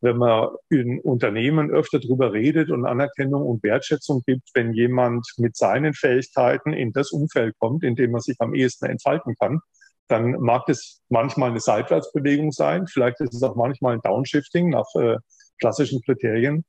wenn 0.00 0.18
man 0.18 0.50
in 0.68 1.00
Unternehmen 1.00 1.70
öfter 1.70 1.98
darüber 1.98 2.32
redet 2.32 2.70
und 2.70 2.86
Anerkennung 2.86 3.42
und 3.42 3.62
Wertschätzung 3.62 4.22
gibt, 4.26 4.50
wenn 4.54 4.72
jemand 4.72 5.26
mit 5.38 5.56
seinen 5.56 5.94
Fähigkeiten 5.94 6.72
in 6.72 6.92
das 6.92 7.12
Umfeld 7.12 7.54
kommt, 7.58 7.82
in 7.82 7.96
dem 7.96 8.12
man 8.12 8.20
sich 8.20 8.36
am 8.40 8.54
ehesten 8.54 8.86
entfalten 8.86 9.34
kann, 9.38 9.60
dann 10.08 10.32
mag 10.40 10.68
es 10.68 11.02
manchmal 11.08 11.50
eine 11.50 11.60
Seitwärtsbewegung 11.60 12.52
sein, 12.52 12.86
vielleicht 12.86 13.20
ist 13.20 13.34
es 13.34 13.42
auch 13.42 13.56
manchmal 13.56 13.94
ein 13.94 14.02
Downshifting 14.02 14.70
nach 14.70 14.86
äh, 14.94 15.16
klassischen 15.58 16.00
Kriterien. 16.02 16.64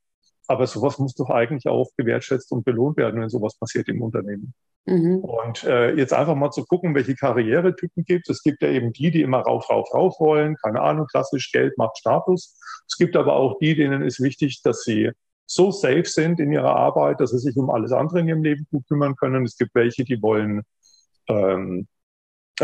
Aber 0.48 0.66
sowas 0.66 0.98
muss 0.98 1.14
doch 1.14 1.30
eigentlich 1.30 1.68
auch 1.68 1.90
gewertschätzt 1.98 2.52
und 2.52 2.64
belohnt 2.64 2.98
werden, 2.98 3.22
wenn 3.22 3.30
sowas 3.30 3.58
passiert 3.58 3.90
im 3.90 4.02
Unternehmen. 4.02 4.54
Mhm. 4.86 5.18
Und 5.18 5.66
äh, 5.66 5.94
jetzt 5.96 6.14
einfach 6.14 6.36
mal 6.36 6.52
zu 6.52 6.64
gucken, 6.64 6.96
welche 6.96 7.16
Karrieretypen 7.16 8.06
gibt 8.06 8.30
es. 8.30 8.38
Es 8.38 8.44
gibt 8.44 8.62
ja 8.62 8.70
eben 8.70 8.94
die, 8.94 9.12
die 9.12 9.22
immer 9.22 9.40
rauf, 9.40 9.70
rauf, 9.70 9.94
rauf 9.94 10.16
wollen. 10.20 10.56
Keine 10.64 10.82
Ahnung, 10.82 11.08
klassisch 11.08 11.52
Geld 11.52 11.78
macht 11.78 11.98
Status. 11.98 12.58
Es 12.88 12.98
gibt 12.98 13.18
aber 13.18 13.34
auch 13.34 13.60
die, 13.60 13.76
denen 13.76 14.02
ist 14.02 14.22
wichtig, 14.22 14.62
dass 14.64 14.84
sie 14.84 15.12
so 15.46 15.72
safe 15.72 16.06
sind 16.06 16.40
in 16.40 16.52
ihrer 16.52 16.76
Arbeit, 16.76 17.20
dass 17.20 17.32
sie 17.32 17.40
sich 17.40 17.58
um 17.58 17.70
alles 17.70 17.92
andere 17.92 18.22
in 18.22 18.28
ihrem 18.30 18.44
Leben 18.44 18.66
gut 18.72 18.88
kümmern 18.88 19.16
können. 19.16 19.44
Es 19.44 19.58
gibt 19.58 19.76
welche, 19.76 20.06
die 20.06 20.22
wollen 20.22 20.64
ähm, 21.28 21.88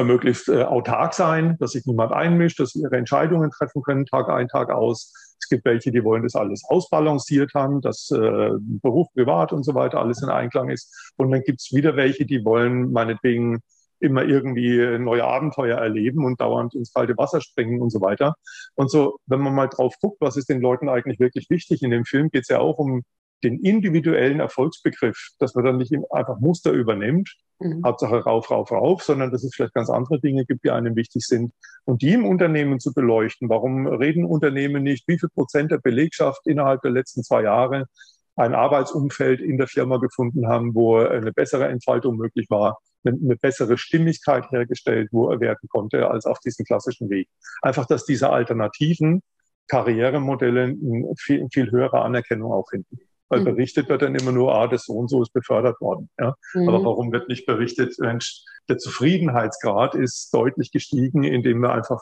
möglichst 0.01 0.49
äh, 0.49 0.63
autark 0.63 1.13
sein, 1.13 1.57
dass 1.59 1.71
sich 1.71 1.85
niemand 1.85 2.11
einmischt, 2.13 2.59
dass 2.59 2.71
sie 2.71 2.81
ihre 2.81 2.97
Entscheidungen 2.97 3.51
treffen 3.51 3.81
können, 3.83 4.05
Tag 4.05 4.29
ein, 4.29 4.47
Tag 4.47 4.69
aus. 4.69 5.32
Es 5.39 5.49
gibt 5.49 5.65
welche, 5.65 5.91
die 5.91 6.03
wollen 6.03 6.23
das 6.23 6.35
alles 6.35 6.63
ausbalanciert 6.67 7.53
haben, 7.53 7.81
dass 7.81 8.09
äh, 8.11 8.49
Beruf, 8.59 9.07
Privat 9.13 9.53
und 9.53 9.63
so 9.63 9.75
weiter 9.75 9.99
alles 9.99 10.21
in 10.21 10.29
Einklang 10.29 10.69
ist. 10.69 11.13
Und 11.17 11.31
dann 11.31 11.41
gibt 11.41 11.61
es 11.61 11.73
wieder 11.73 11.95
welche, 11.95 12.25
die 12.25 12.43
wollen 12.45 12.91
meinetwegen 12.91 13.61
immer 13.99 14.23
irgendwie 14.23 14.99
neue 14.99 15.23
Abenteuer 15.23 15.77
erleben 15.77 16.25
und 16.25 16.41
dauernd 16.41 16.75
ins 16.75 16.91
kalte 16.93 17.17
Wasser 17.17 17.39
springen 17.41 17.81
und 17.81 17.89
so 17.89 18.01
weiter. 18.01 18.35
Und 18.75 18.91
so, 18.91 19.17
wenn 19.27 19.39
man 19.39 19.55
mal 19.55 19.67
drauf 19.67 19.95
guckt, 20.01 20.17
was 20.19 20.35
ist 20.35 20.49
den 20.49 20.61
Leuten 20.61 20.89
eigentlich 20.89 21.19
wirklich 21.19 21.49
wichtig, 21.49 21.81
in 21.83 21.91
dem 21.91 22.03
Film 22.03 22.29
geht 22.29 22.41
es 22.41 22.49
ja 22.49 22.59
auch 22.59 22.77
um 22.79 23.03
den 23.43 23.59
individuellen 23.59 24.39
Erfolgsbegriff, 24.39 25.29
dass 25.39 25.55
man 25.55 25.65
dann 25.65 25.77
nicht 25.77 25.93
einfach 26.11 26.39
Muster 26.39 26.71
übernimmt, 26.71 27.35
mhm. 27.59 27.83
Hauptsache 27.85 28.23
rauf, 28.23 28.49
rauf, 28.49 28.71
rauf, 28.71 29.03
sondern 29.03 29.31
dass 29.31 29.43
es 29.43 29.53
vielleicht 29.55 29.73
ganz 29.73 29.89
andere 29.89 30.19
Dinge 30.19 30.45
gibt, 30.45 30.63
die 30.63 30.71
einem 30.71 30.95
wichtig 30.95 31.25
sind 31.25 31.53
und 31.85 32.01
die 32.01 32.13
im 32.13 32.25
Unternehmen 32.25 32.79
zu 32.79 32.93
beleuchten. 32.93 33.49
Warum 33.49 33.87
reden 33.87 34.25
Unternehmen 34.25 34.83
nicht, 34.83 35.07
wie 35.07 35.19
viel 35.19 35.29
Prozent 35.29 35.71
der 35.71 35.79
Belegschaft 35.79 36.45
innerhalb 36.45 36.81
der 36.81 36.91
letzten 36.91 37.23
zwei 37.23 37.43
Jahre 37.43 37.87
ein 38.35 38.55
Arbeitsumfeld 38.55 39.41
in 39.41 39.57
der 39.57 39.67
Firma 39.67 39.97
gefunden 39.97 40.47
haben, 40.47 40.73
wo 40.73 40.97
eine 40.97 41.31
bessere 41.31 41.67
Entfaltung 41.67 42.17
möglich 42.17 42.47
war, 42.49 42.79
eine, 43.03 43.17
eine 43.17 43.35
bessere 43.35 43.77
Stimmigkeit 43.77 44.49
hergestellt 44.51 45.09
wo 45.11 45.29
er 45.29 45.39
werden 45.39 45.69
konnte, 45.69 46.09
als 46.09 46.25
auf 46.25 46.39
diesem 46.39 46.65
klassischen 46.65 47.09
Weg. 47.09 47.29
Einfach, 47.61 47.85
dass 47.85 48.05
diese 48.05 48.29
alternativen 48.29 49.21
Karrieremodelle 49.67 50.63
eine 50.63 51.13
viel, 51.17 51.47
viel 51.51 51.71
höhere 51.71 52.01
Anerkennung 52.01 52.51
auch 52.51 52.69
finden. 52.69 52.99
Weil 53.33 53.41
mhm. 53.41 53.45
berichtet 53.45 53.89
wird 53.89 54.03
dann 54.03 54.13
immer 54.13 54.31
nur, 54.31 54.53
ah, 54.53 54.67
das 54.67 54.85
so 54.85 54.93
und 54.93 55.09
so 55.09 55.23
ist 55.23 55.33
befördert 55.33 55.81
worden. 55.81 56.09
Ja? 56.19 56.35
Mhm. 56.53 56.69
Aber 56.69 56.83
warum 56.83 57.11
wird 57.11 57.29
nicht 57.29 57.47
berichtet, 57.47 57.95
Mensch, 57.99 58.43
der 58.69 58.77
Zufriedenheitsgrad 58.77 59.95
ist 59.95 60.31
deutlich 60.33 60.71
gestiegen, 60.71 61.23
indem 61.23 61.61
wir 61.61 61.73
einfach 61.73 62.01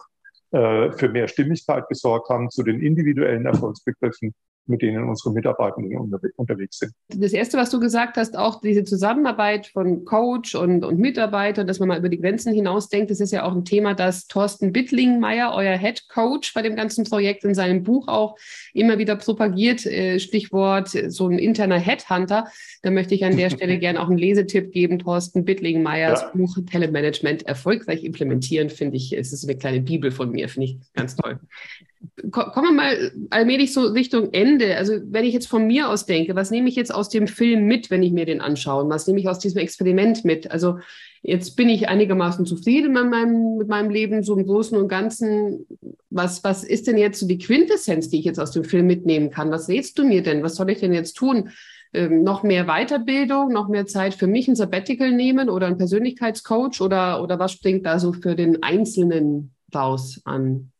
äh, 0.52 0.91
für 0.91 1.08
mehr 1.08 1.30
Stimmigkeit 1.30 1.88
gesorgt 1.88 2.30
haben 2.30 2.50
zu 2.50 2.63
den 2.63 2.82
individuellen 2.82 3.46
Erfolgsbegriffen 3.46 4.34
mit 4.67 4.82
denen 4.82 5.08
unsere 5.08 5.34
Mitarbeitenden 5.34 6.13
unterwegs 6.36 6.80
sind. 6.80 6.93
Das 7.10 7.34
Erste, 7.34 7.58
was 7.58 7.69
du 7.69 7.80
gesagt 7.80 8.17
hast, 8.17 8.38
auch 8.38 8.62
diese 8.62 8.84
Zusammenarbeit 8.84 9.67
von 9.67 10.06
Coach 10.06 10.56
und, 10.56 10.84
und 10.84 11.00
Mitarbeiter, 11.00 11.63
dass 11.63 11.80
man 11.80 11.89
mal 11.89 12.00
über 12.00 12.10
die 12.10 12.19
Grenzen 12.19 12.54
hinaus 12.54 12.89
denkt, 12.89 13.12
das 13.12 13.19
ist 13.19 13.32
ja 13.32 13.43
auch 13.43 13.54
ein 13.54 13.65
Thema, 13.65 13.93
das 13.93 14.28
Thorsten 14.28 14.71
Bittlingmeier, 14.71 15.52
euer 15.54 15.78
Head 15.78 16.08
Coach 16.10 16.54
bei 16.54 16.62
dem 16.62 16.76
ganzen 16.76 17.06
Projekt 17.06 17.43
in 17.43 17.54
seinem 17.54 17.84
Buch 17.84 18.08
auch 18.08 18.38
immer 18.74 18.97
wieder 18.97 19.15
propagiert. 19.15 19.86
Äh, 19.86 20.19
Stichwort 20.19 20.89
so 20.89 21.28
ein 21.28 21.39
interner 21.39 21.80
Headhunter. 21.80 22.47
Da 22.82 22.91
möchte 22.91 23.15
ich 23.15 23.26
an 23.26 23.38
der 23.38 23.50
Stelle 23.50 23.78
gerne 23.80 24.00
auch 24.00 24.10
einen 24.10 24.17
Lesetipp 24.17 24.71
geben. 24.71 25.00
Thorsten 25.00 25.43
Bittlingmeiers 25.43 26.21
ja. 26.21 26.32
Buch 26.34 26.58
Telemanagement 26.69 27.43
erfolgreich 27.43 28.04
implementieren, 28.04 28.69
finde 28.69 28.97
ich, 28.97 29.13
es 29.17 29.34
ist 29.34 29.43
eine 29.43 29.58
kleine 29.58 29.82
Bibel 29.82 30.12
von 30.12 30.32
mir, 30.32 30.47
finde 30.50 30.65
ich 30.67 30.78
ganz 30.93 31.15
toll 31.15 31.39
kommen 32.32 32.68
wir 32.68 32.72
mal 32.72 33.12
allmählich 33.30 33.74
so 33.74 33.82
Richtung 33.82 34.34
Ende. 34.34 34.76
Also 34.78 34.94
wenn 35.04 35.26
ich 35.26 35.34
jetzt 35.34 35.48
von 35.48 35.68
mir 35.68 35.90
aus 35.90 36.06
denke, 36.06 36.36
was 36.36 36.52
nehme 36.52 36.70
ich 36.70 36.76
jetzt 36.76 36.94
aus 36.94 37.10
dem 37.10 37.28
Film 37.28 37.66
mit, 37.66 37.92
wenn 37.92 38.04
ich 38.04 38.12
mir 38.12 38.26
den 38.26 38.42
anschaue? 38.42 38.90
Was 38.90 39.08
nehme 39.08 39.20
ich 39.20 39.28
aus 39.28 39.40
diesem 39.40 39.60
Experiment 39.60 40.26
mit? 40.26 40.50
Also 40.50 40.80
jetzt 41.22 41.56
bin 41.56 41.70
ich 41.70 41.90
einigermaßen 41.90 42.46
zufrieden 42.46 42.94
mit 42.94 43.10
meinem, 43.10 43.58
mit 43.58 43.68
meinem 43.68 43.90
Leben, 43.92 44.24
so 44.24 44.36
im 44.36 44.46
Großen 44.46 44.78
und 44.78 44.88
Ganzen. 44.88 45.68
Was, 46.10 46.44
was 46.44 46.64
ist 46.64 46.88
denn 46.88 46.98
jetzt 46.98 47.20
so 47.20 47.28
die 47.28 47.38
Quintessenz, 47.38 48.10
die 48.10 48.20
ich 48.20 48.26
jetzt 48.26 48.40
aus 48.40 48.52
dem 48.52 48.64
Film 48.64 48.88
mitnehmen 48.88 49.30
kann? 49.30 49.52
Was 49.52 49.70
rätst 49.70 49.98
du 50.00 50.04
mir 50.04 50.24
denn? 50.24 50.44
Was 50.44 50.56
soll 50.56 50.70
ich 50.70 50.80
denn 50.80 50.94
jetzt 50.94 51.14
tun? 51.14 51.50
Ähm, 51.94 52.24
noch 52.24 52.44
mehr 52.44 52.66
Weiterbildung, 52.66 53.52
noch 53.52 53.68
mehr 53.68 53.86
Zeit 53.86 54.14
für 54.14 54.28
mich, 54.28 54.48
ein 54.48 54.56
Sabbatical 54.56 55.12
nehmen 55.12 55.50
oder 55.50 55.68
ein 55.68 55.78
Persönlichkeitscoach 55.78 56.82
oder, 56.82 57.22
oder 57.22 57.38
was 57.38 57.52
springt 57.52 57.86
da 57.86 58.00
so 58.00 58.14
für 58.14 58.36
den 58.36 58.64
Einzelnen 58.64 59.54
raus 59.74 60.22
an 60.24 60.72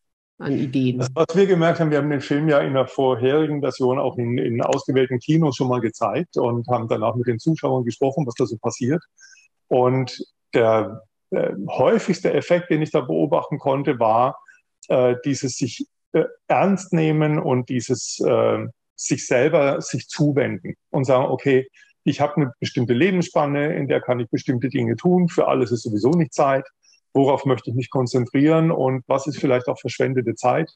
an 0.42 0.58
Ideen? 0.58 1.00
Das, 1.00 1.10
was 1.14 1.36
wir 1.36 1.46
gemerkt 1.46 1.80
haben, 1.80 1.92
wir 1.92 1.98
haben 1.98 2.10
den 2.10 2.22
Film 2.22 2.48
ja 2.50 2.60
in 2.60 2.74
der 2.74 2.88
vorherigen 2.88 3.62
Version 3.62 4.00
auch 4.00 4.18
in, 4.18 4.38
in 4.38 4.62
ausgewählten 4.62 5.20
Kinos 5.20 5.56
schon 5.56 5.68
mal 5.68 5.82
gezeigt 5.82 6.38
und 6.38 6.68
haben 6.68 6.88
danach 6.88 7.16
mit 7.16 7.28
den 7.28 7.40
Zuschauern 7.40 7.86
gesprochen, 7.86 8.26
was 8.26 8.36
da 8.36 8.46
so 8.46 8.58
passiert. 8.58 9.04
Und 9.68 10.18
der 10.54 11.04
äh, 11.32 11.54
häufigste 11.70 12.34
Effekt, 12.34 12.70
den 12.70 12.82
ich 12.82 12.92
da 12.92 13.02
beobachten 13.02 13.60
konnte, 13.60 14.00
war 14.00 14.38
äh, 14.90 15.16
dieses 15.24 15.56
sich 15.56 15.88
äh, 16.14 16.26
ernst 16.48 16.92
nehmen 16.92 17.40
und 17.40 17.70
dieses 17.70 18.20
äh, 18.20 18.66
sich 18.96 19.26
selber 19.26 19.82
sich 19.82 20.08
zuwenden 20.08 20.76
und 20.90 21.06
sagen, 21.06 21.26
okay, 21.26 21.68
ich 22.04 22.20
habe 22.20 22.36
eine 22.36 22.52
bestimmte 22.60 22.94
Lebensspanne, 22.94 23.76
in 23.76 23.88
der 23.88 24.02
kann 24.02 24.20
ich 24.20 24.30
bestimmte 24.30 24.70
Dinge 24.70 24.96
tun. 24.96 25.30
Für 25.30 25.48
alles 25.48 25.72
ist 25.72 25.84
sowieso 25.84 26.12
nicht 26.12 26.34
Zeit. 26.34 26.68
Worauf 27.13 27.45
möchte 27.45 27.69
ich 27.69 27.76
mich 27.76 27.89
konzentrieren 27.89 28.71
und 28.71 29.04
was 29.08 29.28
ist 29.28 29.38
vielleicht 29.38 29.67
auch 29.67 29.80
verschwendete 29.80 30.36
Zeit, 30.36 30.71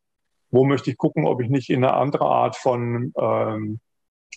wo 0.52 0.66
möchte 0.66 0.92
ich 0.92 0.98
gucken, 0.98 1.26
ob 1.26 1.42
ich 1.42 1.50
nicht 1.50 1.70
in 1.70 1.84
eine 1.84 1.94
andere 1.94 2.26
Art 2.26 2.56
von 2.56 3.14
ähm, 3.18 3.80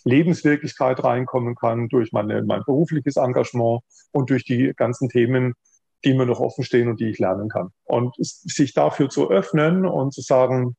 Lebenswirklichkeit 0.03 1.03
reinkommen 1.03 1.55
kann 1.55 1.89
durch 1.89 2.11
meine, 2.11 2.41
mein 2.43 2.63
berufliches 2.65 3.17
Engagement 3.17 3.81
und 4.11 4.29
durch 4.29 4.43
die 4.45 4.73
ganzen 4.75 5.09
Themen, 5.09 5.53
die 6.05 6.13
mir 6.13 6.25
noch 6.25 6.39
offen 6.39 6.63
stehen 6.63 6.87
und 6.87 6.99
die 6.99 7.09
ich 7.09 7.19
lernen 7.19 7.49
kann. 7.49 7.69
Und 7.83 8.15
sich 8.17 8.73
dafür 8.73 9.09
zu 9.09 9.29
öffnen 9.29 9.85
und 9.85 10.13
zu 10.13 10.21
sagen, 10.21 10.75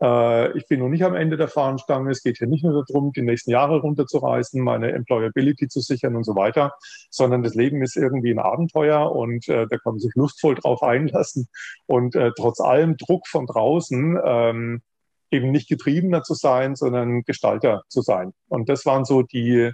ich 0.00 0.66
bin 0.66 0.80
noch 0.80 0.88
nicht 0.88 1.04
am 1.04 1.14
Ende 1.14 1.36
der 1.36 1.48
Fahnenstange. 1.48 2.10
Es 2.10 2.22
geht 2.22 2.38
hier 2.38 2.46
nicht 2.46 2.64
nur 2.64 2.84
darum, 2.86 3.12
die 3.12 3.20
nächsten 3.20 3.50
Jahre 3.50 3.80
runterzureißen, 3.80 4.62
meine 4.62 4.92
Employability 4.92 5.68
zu 5.68 5.80
sichern 5.80 6.16
und 6.16 6.24
so 6.24 6.34
weiter, 6.34 6.72
sondern 7.10 7.42
das 7.42 7.54
Leben 7.54 7.82
ist 7.82 7.96
irgendwie 7.96 8.30
ein 8.30 8.38
Abenteuer 8.38 9.12
und 9.12 9.46
äh, 9.48 9.66
da 9.68 9.76
kann 9.76 9.92
man 9.92 9.98
sich 9.98 10.14
lustvoll 10.14 10.54
drauf 10.54 10.82
einlassen. 10.82 11.48
Und 11.86 12.14
äh, 12.14 12.30
trotz 12.34 12.60
allem 12.60 12.96
Druck 12.96 13.26
von 13.28 13.44
draußen 13.46 14.18
ähm, 14.24 14.82
eben 15.30 15.50
nicht 15.50 15.68
Getriebener 15.68 16.22
zu 16.22 16.34
sein, 16.34 16.76
sondern 16.76 17.22
Gestalter 17.22 17.82
zu 17.88 18.00
sein. 18.00 18.32
Und 18.48 18.68
das 18.68 18.86
waren 18.86 19.04
so 19.04 19.22
die 19.22 19.70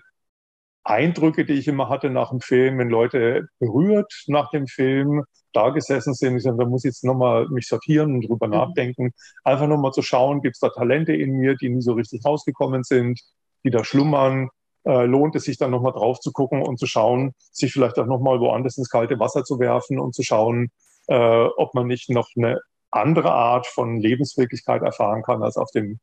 Eindrücke, 0.87 1.45
die 1.45 1.55
ich 1.55 1.69
immer 1.69 1.89
hatte 1.89 2.11
nach 2.11 2.31
dem 2.31 2.41
Film, 2.41 2.79
wenn 2.79 2.89
Leute 2.89 3.49
berührt 3.59 4.13
nach 4.29 4.51
dem 4.51 4.67
Film 4.67 5.25
da 5.53 5.71
gesessen 5.71 6.15
sind. 6.15 6.37
Ich 6.37 6.45
sage, 6.45 6.59
da 6.59 6.65
muss 6.65 6.85
ich 6.85 6.91
jetzt 6.91 7.05
nochmal 7.05 7.49
mich 7.49 7.67
sortieren 7.67 8.15
und 8.15 8.29
drüber 8.29 8.47
mhm. 8.47 8.53
nachdenken. 8.53 9.13
Einfach 9.43 9.67
nochmal 9.67 9.93
zu 9.93 10.03
schauen, 10.03 10.43
gibt 10.43 10.57
es 10.57 10.61
da 10.61 10.69
Talente 10.69 11.13
in 11.13 11.33
mir, 11.33 11.57
die 11.57 11.71
nie 11.71 11.83
so 11.83 11.95
richtig 11.95 12.25
rausgekommen 12.25 12.85
sind, 12.85 13.21
die 13.65 13.71
da 13.71 13.85
schlummern. 13.85 14.49
Äh, 14.85 15.07
lohnt 15.07 15.35
es 15.35 15.45
sich 15.45 15.59
dann 15.59 15.73
nochmal 15.73 15.93
drauf 15.93 16.21
zu 16.21 16.31
gucken 16.31 16.63
und 16.63 16.79
zu 16.79 16.87
schauen, 16.87 17.33
sich 17.51 17.73
vielleicht 17.73 17.99
auch 17.99 18.07
nochmal 18.07 18.39
woanders 18.39 18.79
ins 18.79 18.89
kalte 18.89 19.19
Wasser 19.19 19.43
zu 19.43 19.59
werfen 19.59 19.99
und 19.99 20.15
zu 20.15 20.23
schauen, 20.23 20.69
äh, 21.09 21.47
ob 21.57 21.75
man 21.75 21.89
nicht 21.89 22.09
noch 22.09 22.29
eine 22.37 22.61
andere 22.93 23.33
Art 23.33 23.67
von 23.67 23.99
Lebenswirklichkeit 23.99 24.83
erfahren 24.83 25.23
kann 25.23 25.43
als 25.43 25.57
auf 25.57 25.71
dem 25.73 25.99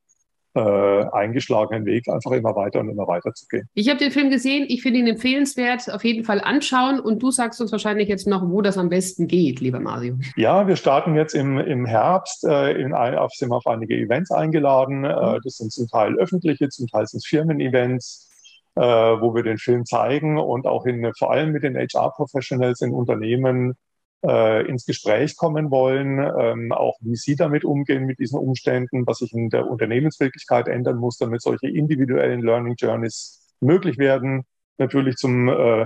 äh, 0.56 1.06
eingeschlagenen 1.12 1.86
Weg, 1.86 2.08
einfach 2.08 2.32
immer 2.32 2.56
weiter 2.56 2.80
und 2.80 2.89
immer 2.89 3.08
weiter 3.08 3.34
zu 3.34 3.48
gehen. 3.48 3.68
Ich 3.74 3.89
habe 3.89 4.00
den 4.00 4.12
Film 4.12 4.30
gesehen, 4.30 4.66
ich 4.68 4.82
finde 4.82 5.00
ihn 5.00 5.08
empfehlenswert, 5.08 5.92
auf 5.92 6.04
jeden 6.04 6.24
Fall 6.24 6.42
anschauen 6.42 7.00
und 7.00 7.24
du 7.24 7.32
sagst 7.32 7.60
uns 7.62 7.72
wahrscheinlich 7.72 8.08
jetzt 8.08 8.28
noch, 8.28 8.48
wo 8.48 8.62
das 8.62 8.78
am 8.78 8.89
besten 8.89 9.28
geht, 9.28 9.60
lieber 9.62 9.80
Mario. 9.80 10.18
Ja, 10.36 10.68
wir 10.68 10.76
starten 10.76 11.16
jetzt 11.16 11.34
im, 11.34 11.58
im 11.58 11.86
Herbst, 11.86 12.44
äh, 12.44 12.74
in 12.74 12.94
ein, 12.94 13.16
auf, 13.16 13.32
sind 13.34 13.52
auf 13.52 13.66
einige 13.66 13.96
Events 13.96 14.32
eingeladen. 14.32 15.04
Äh, 15.06 15.10
mhm. 15.10 15.39
das 15.44 15.58
sind 15.58 15.72
zum 15.72 15.88
Teil 15.88 16.16
öffentliche, 16.16 16.70
zum 16.70 16.88
Teil 16.88 17.08
sind 17.08 17.20
es 17.20 17.26
Firmen-Events. 17.26 18.30
Äh, 18.76 18.82
wo 18.82 19.36
wir 19.36 19.44
den 19.44 19.60
Film 19.60 19.86
zeigen 19.86 20.39
und 20.39 20.66
auch 20.66 20.88
in, 20.88 21.13
vor 21.13 21.30
allem 21.30 21.52
mit 21.52 21.62
den 21.62 21.78
HR-Professionals 21.78 22.82
in 22.82 22.92
Unternehmen 22.92 23.76
äh, 24.26 24.66
ins 24.68 24.86
Gespräch 24.86 25.36
kommen 25.36 25.72
wollen, 25.72 26.20
ähm, 26.20 26.72
auch 26.72 26.98
wie 27.02 27.16
Sie 27.16 27.36
damit 27.36 27.66
umgehen 27.66 28.06
mit 28.06 28.20
diesen 28.20 28.40
Umständen, 28.40 29.06
was 29.06 29.20
sich 29.20 29.34
in 29.34 29.50
der 29.50 29.68
Unternehmenswirklichkeit 29.68 30.68
ändern 30.68 30.98
muss, 30.98 31.18
damit 31.18 31.42
solche 31.42 31.68
individuellen 31.68 32.42
Learning 32.42 32.76
Journeys 32.78 33.56
möglich 33.60 33.98
werden. 33.98 34.46
Natürlich 34.78 35.18
zum 35.18 35.50
äh, 35.50 35.86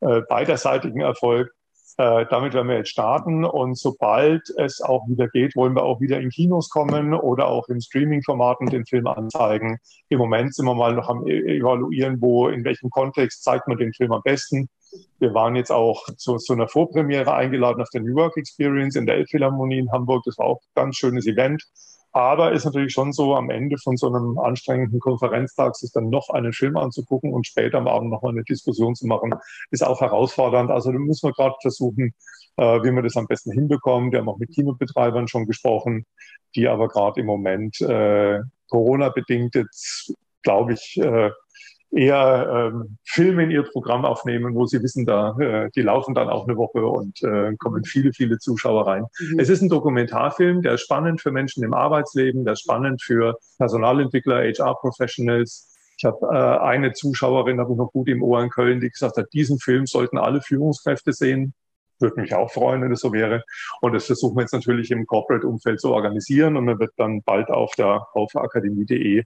äh, 0.00 0.22
beiderseitigen 0.28 1.00
Erfolg. 1.00 1.52
Äh, 1.96 2.26
damit 2.30 2.54
werden 2.54 2.68
wir 2.68 2.76
jetzt 2.76 2.90
starten 2.90 3.44
und 3.44 3.76
sobald 3.76 4.48
es 4.56 4.80
auch 4.80 5.08
wieder 5.08 5.26
geht, 5.28 5.56
wollen 5.56 5.74
wir 5.74 5.82
auch 5.82 6.00
wieder 6.00 6.20
in 6.20 6.30
Kinos 6.30 6.68
kommen 6.68 7.12
oder 7.12 7.48
auch 7.48 7.68
in 7.68 7.80
Streaming-Formaten 7.80 8.68
den 8.68 8.86
Film 8.86 9.08
anzeigen. 9.08 9.78
Im 10.08 10.18
Moment 10.18 10.54
sind 10.54 10.66
wir 10.66 10.74
mal 10.74 10.94
noch 10.94 11.08
am 11.08 11.26
e-, 11.26 11.56
evaluieren, 11.56 12.20
wo, 12.20 12.48
in 12.48 12.64
welchem 12.64 12.90
Kontext 12.90 13.42
zeigt 13.42 13.66
man 13.66 13.78
den 13.78 13.92
Film 13.92 14.12
am 14.12 14.22
besten. 14.22 14.68
Wir 15.18 15.34
waren 15.34 15.56
jetzt 15.56 15.72
auch 15.72 16.06
zu, 16.16 16.36
zu 16.36 16.52
einer 16.52 16.68
Vorpremiere 16.68 17.34
eingeladen 17.34 17.82
auf 17.82 17.90
der 17.90 18.02
New 18.02 18.14
Work 18.14 18.36
Experience 18.36 18.96
in 18.96 19.06
der 19.06 19.16
Elbphilharmonie 19.16 19.78
in 19.78 19.92
Hamburg. 19.92 20.22
Das 20.24 20.38
war 20.38 20.46
auch 20.46 20.60
ein 20.60 20.82
ganz 20.82 20.96
schönes 20.96 21.26
Event. 21.26 21.62
Aber 22.12 22.52
ist 22.52 22.64
natürlich 22.64 22.92
schon 22.92 23.12
so, 23.12 23.36
am 23.36 23.50
Ende 23.50 23.76
von 23.78 23.96
so 23.96 24.06
einem 24.06 24.38
anstrengenden 24.38 24.98
Konferenztag 24.98 25.76
sich 25.76 25.92
dann 25.92 26.08
noch 26.08 26.30
einen 26.30 26.52
Film 26.52 26.76
anzugucken 26.76 27.32
und 27.32 27.46
später 27.46 27.78
am 27.78 27.86
Abend 27.86 28.10
nochmal 28.10 28.32
eine 28.32 28.44
Diskussion 28.44 28.94
zu 28.94 29.06
machen, 29.06 29.34
ist 29.70 29.84
auch 29.84 30.00
herausfordernd. 30.00 30.70
Also 30.70 30.90
da 30.90 30.98
müssen 30.98 31.28
wir 31.28 31.32
gerade 31.32 31.54
versuchen, 31.60 32.14
äh, 32.56 32.82
wie 32.82 32.92
wir 32.92 33.02
das 33.02 33.16
am 33.16 33.26
besten 33.26 33.52
hinbekommen. 33.52 34.10
Wir 34.10 34.20
haben 34.20 34.28
auch 34.28 34.38
mit 34.38 34.54
Kinobetreibern 34.54 35.28
schon 35.28 35.46
gesprochen, 35.46 36.06
die 36.56 36.66
aber 36.66 36.88
gerade 36.88 37.20
im 37.20 37.26
Moment 37.26 37.80
äh, 37.82 38.40
Corona-bedingt 38.70 39.54
jetzt, 39.54 40.14
glaube 40.42 40.72
ich, 40.72 40.96
äh, 40.96 41.30
eher 41.90 42.72
ähm, 42.74 42.98
Filme 43.04 43.44
in 43.44 43.50
ihr 43.50 43.62
Programm 43.62 44.04
aufnehmen, 44.04 44.54
wo 44.54 44.66
sie 44.66 44.82
wissen, 44.82 45.06
da 45.06 45.36
äh, 45.38 45.70
die 45.74 45.82
laufen 45.82 46.14
dann 46.14 46.28
auch 46.28 46.46
eine 46.46 46.56
Woche 46.56 46.84
und 46.84 47.22
äh, 47.22 47.54
kommen 47.56 47.84
viele, 47.84 48.12
viele 48.12 48.38
Zuschauer 48.38 48.86
rein. 48.86 49.06
Mhm. 49.18 49.38
Es 49.38 49.48
ist 49.48 49.62
ein 49.62 49.68
Dokumentarfilm, 49.68 50.62
der 50.62 50.74
ist 50.74 50.82
spannend 50.82 51.20
für 51.20 51.30
Menschen 51.30 51.64
im 51.64 51.72
Arbeitsleben, 51.72 52.44
der 52.44 52.54
ist 52.54 52.62
spannend 52.62 53.02
für 53.02 53.38
Personalentwickler, 53.58 54.42
HR-Professionals. 54.42 55.74
Ich 55.96 56.04
habe 56.04 56.18
äh, 56.26 56.58
eine 56.64 56.92
Zuschauerin, 56.92 57.58
habe 57.58 57.72
ich 57.72 57.78
noch 57.78 57.92
gut 57.92 58.08
im 58.08 58.22
Ohr 58.22 58.42
in 58.42 58.50
Köln, 58.50 58.80
die 58.80 58.90
gesagt 58.90 59.16
hat, 59.16 59.26
diesen 59.32 59.58
Film 59.58 59.86
sollten 59.86 60.18
alle 60.18 60.42
Führungskräfte 60.42 61.12
sehen. 61.12 61.54
Würde 62.00 62.20
mich 62.20 62.32
auch 62.32 62.52
freuen, 62.52 62.82
wenn 62.82 62.90
das 62.90 63.00
so 63.00 63.12
wäre. 63.12 63.42
Und 63.80 63.92
das 63.92 64.06
versuchen 64.06 64.36
wir 64.36 64.42
jetzt 64.42 64.52
natürlich 64.52 64.92
im 64.92 65.04
Corporate-Umfeld 65.06 65.80
zu 65.80 65.90
organisieren 65.90 66.56
und 66.56 66.66
man 66.66 66.78
wird 66.78 66.92
dann 66.96 67.22
bald 67.22 67.48
auf 67.48 67.74
der 67.74 68.06
haufeakademie.de 68.14 69.24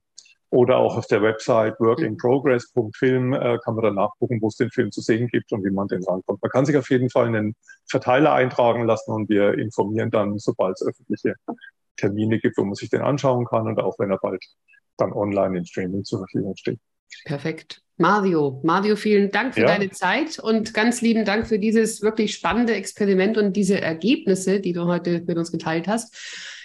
oder 0.53 0.77
auch 0.77 0.99
auf 0.99 1.07
der 1.07 1.23
Website 1.23 1.81
workinprogress.film 1.81 3.33
äh, 3.33 3.59
kann 3.65 3.75
man 3.75 3.85
dann 3.85 3.95
nachgucken, 3.95 4.39
wo 4.43 4.49
es 4.49 4.57
den 4.57 4.71
Film 4.71 4.93
zu 4.93 5.01
sehen 5.01 5.29
gibt 5.29 5.51
und 5.51 5.65
wie 5.65 5.71
man 5.71 5.89
den 5.89 6.05
rankommt. 6.05 6.43
Man 6.43 6.51
kann 6.51 6.67
sich 6.67 6.77
auf 6.77 6.91
jeden 6.91 7.09
Fall 7.09 7.27
einen 7.27 7.55
Verteiler 7.89 8.35
eintragen 8.35 8.85
lassen 8.85 9.13
und 9.13 9.31
wir 9.31 9.55
informieren 9.55 10.11
dann, 10.11 10.39
sobald 10.39 10.79
es 10.79 10.87
öffentliche 10.87 11.37
Termine 11.97 12.39
gibt, 12.39 12.59
wo 12.59 12.65
man 12.65 12.75
sich 12.75 12.91
den 12.91 13.01
anschauen 13.01 13.47
kann 13.47 13.67
und 13.67 13.81
auch 13.81 13.99
wenn 13.99 14.11
er 14.11 14.19
bald 14.19 14.45
dann 14.99 15.15
online 15.15 15.57
in 15.57 15.65
Streaming 15.65 16.05
zur 16.05 16.19
Verfügung 16.19 16.55
steht. 16.57 16.79
Perfekt. 17.25 17.81
Mario, 17.97 18.61
Mario, 18.63 18.97
vielen 18.97 19.31
Dank 19.31 19.55
für 19.55 19.61
ja. 19.61 19.67
deine 19.69 19.91
Zeit 19.91 20.39
und 20.39 20.75
ganz 20.75 21.01
lieben 21.01 21.25
Dank 21.25 21.47
für 21.47 21.59
dieses 21.59 22.03
wirklich 22.03 22.35
spannende 22.35 22.75
Experiment 22.75 23.39
und 23.39 23.55
diese 23.55 23.81
Ergebnisse, 23.81 24.61
die 24.61 24.75
du 24.75 24.85
heute 24.85 25.23
mit 25.27 25.39
uns 25.39 25.51
geteilt 25.51 25.89
hast. 25.89 26.15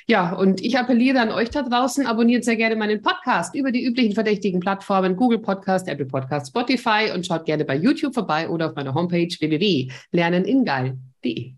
Ja, 0.09 0.31
und 0.31 0.63
ich 0.63 0.77
appelliere 0.77 1.19
an 1.19 1.31
euch 1.31 1.49
da 1.49 1.63
draußen, 1.63 2.07
abonniert 2.07 2.45
sehr 2.45 2.55
gerne 2.55 2.77
meinen 2.77 3.01
Podcast 3.01 3.53
über 3.55 3.73
die 3.73 3.83
üblichen 3.83 4.13
verdächtigen 4.13 4.61
Plattformen 4.61 5.17
Google 5.17 5.39
Podcast, 5.39 5.89
Apple 5.89 6.05
Podcast, 6.05 6.47
Spotify 6.47 7.11
und 7.13 7.25
schaut 7.25 7.45
gerne 7.45 7.65
bei 7.65 7.75
YouTube 7.75 8.13
vorbei 8.13 8.47
oder 8.47 8.67
auf 8.67 8.75
meiner 8.75 8.93
Homepage 8.93 9.27
www.lerneningeil.de. 9.27 11.56